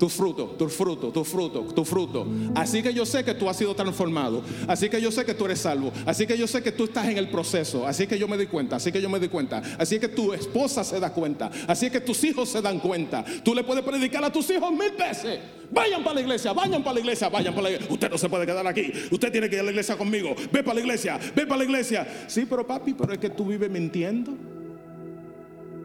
Tu 0.00 0.08
fruto, 0.08 0.46
tu 0.58 0.66
fruto, 0.70 1.12
tu 1.12 1.22
fruto, 1.22 1.60
tu 1.74 1.84
fruto. 1.84 2.26
Así 2.54 2.82
que 2.82 2.94
yo 2.94 3.04
sé 3.04 3.22
que 3.22 3.34
tú 3.34 3.50
has 3.50 3.56
sido 3.58 3.74
transformado. 3.74 4.42
Así 4.66 4.88
que 4.88 4.98
yo 4.98 5.12
sé 5.12 5.26
que 5.26 5.34
tú 5.34 5.44
eres 5.44 5.60
salvo. 5.60 5.92
Así 6.06 6.26
que 6.26 6.38
yo 6.38 6.46
sé 6.46 6.62
que 6.62 6.72
tú 6.72 6.84
estás 6.84 7.06
en 7.06 7.18
el 7.18 7.28
proceso. 7.28 7.86
Así 7.86 8.06
que 8.06 8.18
yo 8.18 8.26
me 8.26 8.38
doy 8.38 8.46
cuenta. 8.46 8.76
Así 8.76 8.90
que 8.90 9.02
yo 9.02 9.10
me 9.10 9.18
doy 9.18 9.28
cuenta. 9.28 9.62
Así 9.78 10.00
que 10.00 10.08
tu 10.08 10.32
esposa 10.32 10.84
se 10.84 10.98
da 10.98 11.12
cuenta. 11.12 11.50
Así 11.66 11.90
que 11.90 12.00
tus 12.00 12.24
hijos 12.24 12.48
se 12.48 12.62
dan 12.62 12.78
cuenta. 12.80 13.22
Tú 13.44 13.54
le 13.54 13.62
puedes 13.62 13.84
predicar 13.84 14.24
a 14.24 14.32
tus 14.32 14.48
hijos 14.48 14.72
mil 14.72 14.92
veces. 14.92 15.38
Vayan 15.70 16.02
para 16.02 16.14
la 16.14 16.20
iglesia, 16.22 16.54
vayan 16.54 16.82
para 16.82 16.94
la 16.94 17.00
iglesia, 17.00 17.28
vayan 17.28 17.54
para 17.54 17.64
la 17.64 17.70
iglesia. 17.72 17.92
Usted 17.92 18.10
no 18.10 18.16
se 18.16 18.28
puede 18.30 18.46
quedar 18.46 18.66
aquí. 18.66 18.90
Usted 19.10 19.30
tiene 19.30 19.50
que 19.50 19.56
ir 19.56 19.60
a 19.60 19.64
la 19.64 19.70
iglesia 19.70 19.98
conmigo. 19.98 20.34
Ve 20.50 20.62
para 20.62 20.76
la 20.76 20.80
iglesia, 20.80 21.20
ve 21.36 21.46
para 21.46 21.58
la 21.58 21.64
iglesia. 21.64 22.24
Sí, 22.26 22.46
pero 22.48 22.66
papi, 22.66 22.94
pero 22.94 23.12
es 23.12 23.18
que 23.18 23.28
tú 23.28 23.44
vives 23.44 23.70
mintiendo. 23.70 24.32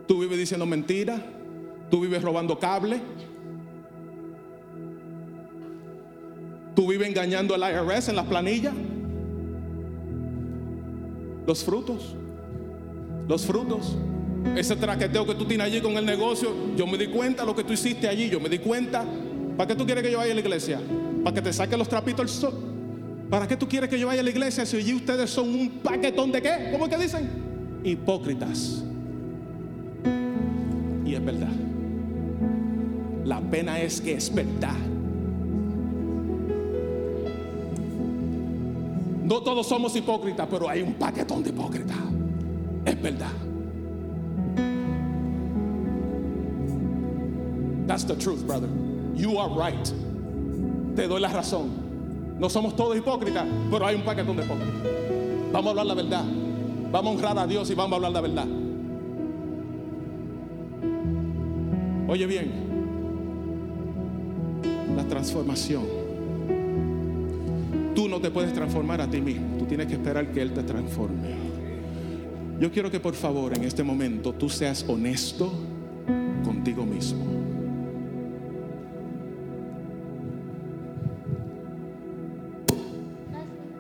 Tú 0.08 0.22
vives 0.22 0.38
diciendo 0.38 0.66
mentiras. 0.66 1.20
Tú 1.92 2.00
vives 2.00 2.22
robando 2.22 2.58
cable. 2.58 3.02
Tú 6.76 6.88
vives 6.88 7.08
engañando 7.08 7.56
al 7.56 7.62
IRS 7.62 8.10
en 8.10 8.18
las 8.18 8.26
planillas. 8.26 8.74
Los 11.48 11.64
frutos. 11.64 12.16
Los 13.28 13.46
frutos. 13.46 13.98
Ese 14.56 14.76
traqueteo 14.76 15.26
que 15.26 15.36
tú 15.36 15.46
tienes 15.46 15.68
allí 15.68 15.82
con 15.82 15.94
el 15.94 16.06
negocio. 16.06 16.52
Yo 16.76 16.86
me 16.86 16.98
di 16.98 17.08
cuenta 17.08 17.44
de 17.44 17.48
lo 17.48 17.56
que 17.56 17.64
tú 17.64 17.74
hiciste 17.74 18.08
allí. 18.08 18.30
Yo 18.30 18.40
me 18.40 18.50
di 18.50 18.60
cuenta. 18.60 19.06
¿Para 19.56 19.68
qué 19.70 19.76
tú 19.76 19.86
quieres 19.86 20.04
que 20.04 20.12
yo 20.12 20.18
vaya 20.18 20.34
a 20.34 20.36
la 20.36 20.42
iglesia? 20.42 20.82
¿Para 21.24 21.34
que 21.34 21.42
te 21.42 21.54
saque 21.54 21.78
los 21.78 21.88
trapitos? 21.88 22.46
¿Para 23.30 23.48
qué 23.48 23.56
tú 23.56 23.68
quieres 23.68 23.90
que 23.90 23.98
yo 23.98 24.08
vaya 24.08 24.20
a 24.20 24.24
la 24.24 24.30
iglesia 24.30 24.66
si 24.66 24.78
allí 24.78 24.94
ustedes 24.94 25.30
son 25.30 25.50
un 25.50 25.70
paquetón 25.82 26.32
de 26.32 26.42
qué? 26.42 26.70
¿Cómo 26.72 26.86
es 26.86 26.92
que 26.96 27.02
dicen? 27.02 27.30
Hipócritas. 27.84 28.84
Y 31.06 31.16
es 31.16 31.24
verdad. 31.24 31.54
La 33.24 33.40
pena 33.40 33.80
es 33.80 34.02
que 34.02 34.14
es 34.14 34.34
verdad. 34.34 34.76
No 39.26 39.42
todos 39.42 39.66
somos 39.66 39.96
hipócritas, 39.96 40.48
pero 40.50 40.70
hay 40.70 40.84
un 40.84 40.94
paquetón 40.94 41.42
de 41.42 41.50
hipócritas. 41.50 41.98
Es 42.86 43.02
verdad. 43.02 43.32
That's 47.88 48.06
the 48.06 48.16
truth, 48.16 48.46
brother. 48.46 48.70
You 49.16 49.40
are 49.40 49.50
right. 49.50 49.88
Te 50.96 51.08
doy 51.08 51.20
la 51.20 51.30
razón. 51.30 51.72
No 52.38 52.50
somos 52.50 52.76
todos 52.76 52.96
hipócritas, 52.96 53.48
pero 53.72 53.88
hay 53.88 53.96
un 53.96 54.04
paquetón 54.04 54.38
de 54.38 54.44
hipócritas. 54.44 54.76
Vamos 55.52 55.68
a 55.68 55.70
hablar 55.72 55.86
la 55.88 55.94
verdad. 55.96 56.26
Vamos 56.92 57.12
a 57.12 57.16
honrar 57.16 57.40
a 57.40 57.48
Dios 57.48 57.72
y 57.72 57.74
vamos 57.74 57.94
a 57.94 57.96
hablar 57.96 58.12
la 58.12 58.22
verdad. 58.22 58.48
Oye 62.08 62.28
bien, 62.28 62.52
la 64.96 65.04
transformación 65.06 66.05
Tú 67.96 68.10
no 68.10 68.20
te 68.20 68.30
puedes 68.30 68.54
transformar 68.54 69.00
a 69.00 69.10
ti 69.10 69.22
mismo. 69.22 69.58
Tú 69.58 69.66
tienes 69.66 69.88
que 69.88 69.94
esperar 69.94 70.28
que 70.32 70.42
Él 70.42 70.54
te 70.54 70.64
transforme. 70.64 71.56
Yo 72.60 72.72
quiero 72.72 72.92
que 72.92 73.00
por 73.00 73.16
favor 73.16 73.56
en 73.56 73.64
este 73.64 73.84
momento 73.84 74.34
tú 74.34 74.50
seas 74.50 74.86
honesto 74.88 75.52
contigo 76.44 76.86
mismo. 76.86 77.26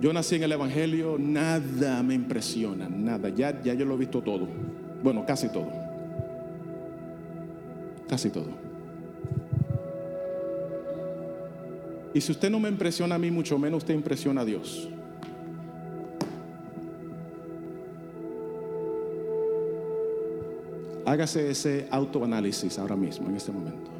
Yo 0.01 0.13
nací 0.13 0.36
en 0.36 0.43
el 0.43 0.51
Evangelio, 0.51 1.18
nada 1.20 2.03
me 2.03 2.13
impresiona, 2.13 2.88
nada. 2.88 3.30
Ya, 3.30 3.61
ya 3.63 3.74
yo 3.74 3.86
lo 3.86 3.95
he 3.95 3.97
visto 3.97 4.22
todo. 4.22 4.47
Bueno, 5.01 5.26
casi 5.26 5.49
todo. 5.49 5.70
Casi 8.07 8.30
todo. 8.30 8.64
Y 12.16 12.22
si 12.22 12.32
usted 12.32 12.49
no 12.49 12.61
me 12.61 12.70
impresiona 12.70 13.16
a 13.16 13.20
mí, 13.20 13.30
mucho 13.30 13.59
menos 13.59 13.80
usted 13.80 13.93
impresiona 13.93 14.39
a 14.39 14.45
Dios. 14.45 14.88
Hágase 21.05 21.51
ese 21.51 21.89
autoanálisis 21.91 22.80
ahora 22.80 22.95
mismo, 22.95 23.28
en 23.28 23.36
este 23.36 23.51
momento. 23.51 23.91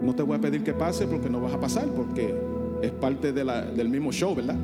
No 0.00 0.14
te 0.14 0.22
voy 0.22 0.38
a 0.38 0.40
pedir 0.40 0.64
que 0.64 0.72
pase 0.72 1.06
porque 1.06 1.28
no 1.28 1.38
vas 1.42 1.52
a 1.52 1.60
pasar, 1.60 1.86
porque 1.88 2.34
es 2.80 2.90
parte 2.92 3.34
del 3.34 3.88
mismo 3.90 4.10
show, 4.10 4.34
¿verdad? 4.34 4.56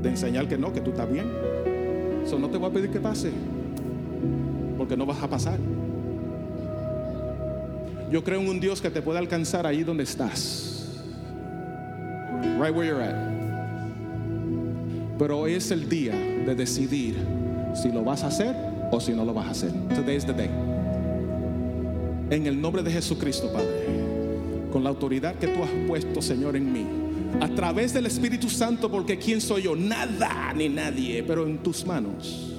De 0.00 0.10
enseñar 0.10 0.46
que 0.46 0.56
no, 0.56 0.72
que 0.72 0.80
tú 0.80 0.90
estás 0.90 1.10
bien. 1.10 1.26
Eso 2.24 2.38
no 2.38 2.48
te 2.50 2.56
voy 2.56 2.70
a 2.70 2.72
pedir 2.72 2.90
que 2.90 3.00
pase, 3.00 3.32
porque 4.78 4.96
no 4.96 5.06
vas 5.06 5.20
a 5.20 5.28
pasar. 5.28 5.58
Yo 8.12 8.22
creo 8.22 8.40
en 8.40 8.48
un 8.48 8.60
Dios 8.60 8.80
que 8.80 8.90
te 8.90 9.02
puede 9.02 9.18
alcanzar 9.18 9.66
ahí 9.66 9.82
donde 9.82 10.04
estás 10.04 10.73
right 12.58 12.74
where 12.74 12.86
you're 12.86 13.02
at. 13.02 13.14
Pero 15.18 15.38
hoy 15.38 15.54
es 15.54 15.70
el 15.70 15.88
día 15.88 16.14
de 16.14 16.54
decidir 16.54 17.14
si 17.74 17.90
lo 17.90 18.02
vas 18.02 18.22
a 18.24 18.28
hacer 18.28 18.54
o 18.90 19.00
si 19.00 19.12
no 19.12 19.24
lo 19.24 19.32
vas 19.32 19.46
a 19.46 19.50
hacer. 19.50 19.72
Today 19.94 20.16
is 20.16 20.24
the 20.24 20.32
day. 20.32 20.50
En 22.30 22.46
el 22.46 22.60
nombre 22.60 22.82
de 22.82 22.90
Jesucristo, 22.90 23.52
Padre, 23.52 23.86
con 24.72 24.82
la 24.82 24.90
autoridad 24.90 25.36
que 25.36 25.48
tú 25.48 25.62
has 25.62 25.70
puesto, 25.86 26.20
Señor, 26.20 26.56
en 26.56 26.72
mí, 26.72 26.84
a 27.40 27.48
través 27.48 27.92
del 27.92 28.06
Espíritu 28.06 28.48
Santo, 28.48 28.90
porque 28.90 29.18
¿quién 29.18 29.40
soy 29.40 29.62
yo? 29.62 29.76
Nada 29.76 30.52
ni 30.54 30.68
nadie, 30.68 31.22
pero 31.22 31.46
en 31.46 31.58
tus 31.58 31.86
manos. 31.86 32.52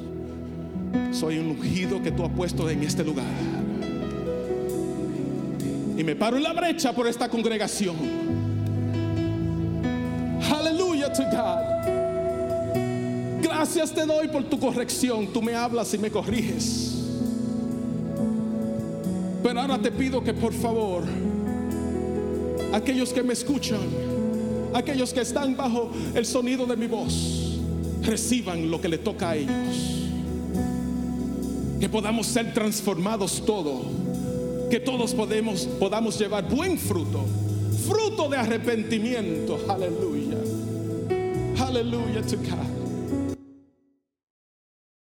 Soy 1.11 1.39
un 1.39 1.47
ungido 1.47 2.01
que 2.01 2.11
tú 2.11 2.23
has 2.23 2.31
puesto 2.31 2.69
en 2.69 2.83
este 2.83 3.03
lugar. 3.03 3.25
Y 5.97 6.03
me 6.03 6.15
paro 6.15 6.37
en 6.37 6.43
la 6.43 6.53
brecha 6.53 6.93
por 6.93 7.07
esta 7.07 7.29
congregación 7.29 8.44
Gracias 13.75 13.93
te 13.93 14.05
doy 14.05 14.29
por 14.29 14.45
tu 14.45 14.57
corrección. 14.57 15.27
Tú 15.33 15.41
me 15.41 15.53
hablas 15.53 15.93
y 15.93 15.97
me 15.97 16.09
corriges. 16.09 16.95
Pero 19.43 19.59
ahora 19.59 19.77
te 19.77 19.91
pido 19.91 20.23
que 20.23 20.33
por 20.33 20.53
favor, 20.53 21.03
aquellos 22.71 23.11
que 23.11 23.21
me 23.21 23.33
escuchan, 23.33 23.81
aquellos 24.73 25.11
que 25.11 25.19
están 25.19 25.57
bajo 25.57 25.91
el 26.13 26.25
sonido 26.25 26.65
de 26.65 26.77
mi 26.77 26.87
voz, 26.87 27.59
reciban 28.01 28.71
lo 28.71 28.79
que 28.79 28.87
le 28.87 28.97
toca 28.97 29.31
a 29.31 29.35
ellos. 29.35 29.51
Que 31.77 31.89
podamos 31.89 32.27
ser 32.27 32.53
transformados 32.53 33.43
todos. 33.45 33.87
Que 34.69 34.79
todos 34.79 35.13
podemos, 35.13 35.65
podamos 35.65 36.17
llevar 36.17 36.47
buen 36.49 36.79
fruto. 36.79 37.25
Fruto 37.85 38.29
de 38.29 38.37
arrepentimiento. 38.37 39.59
Aleluya. 39.67 40.37
Aleluya 41.59 42.21
to 42.21 42.37
God. 42.37 42.74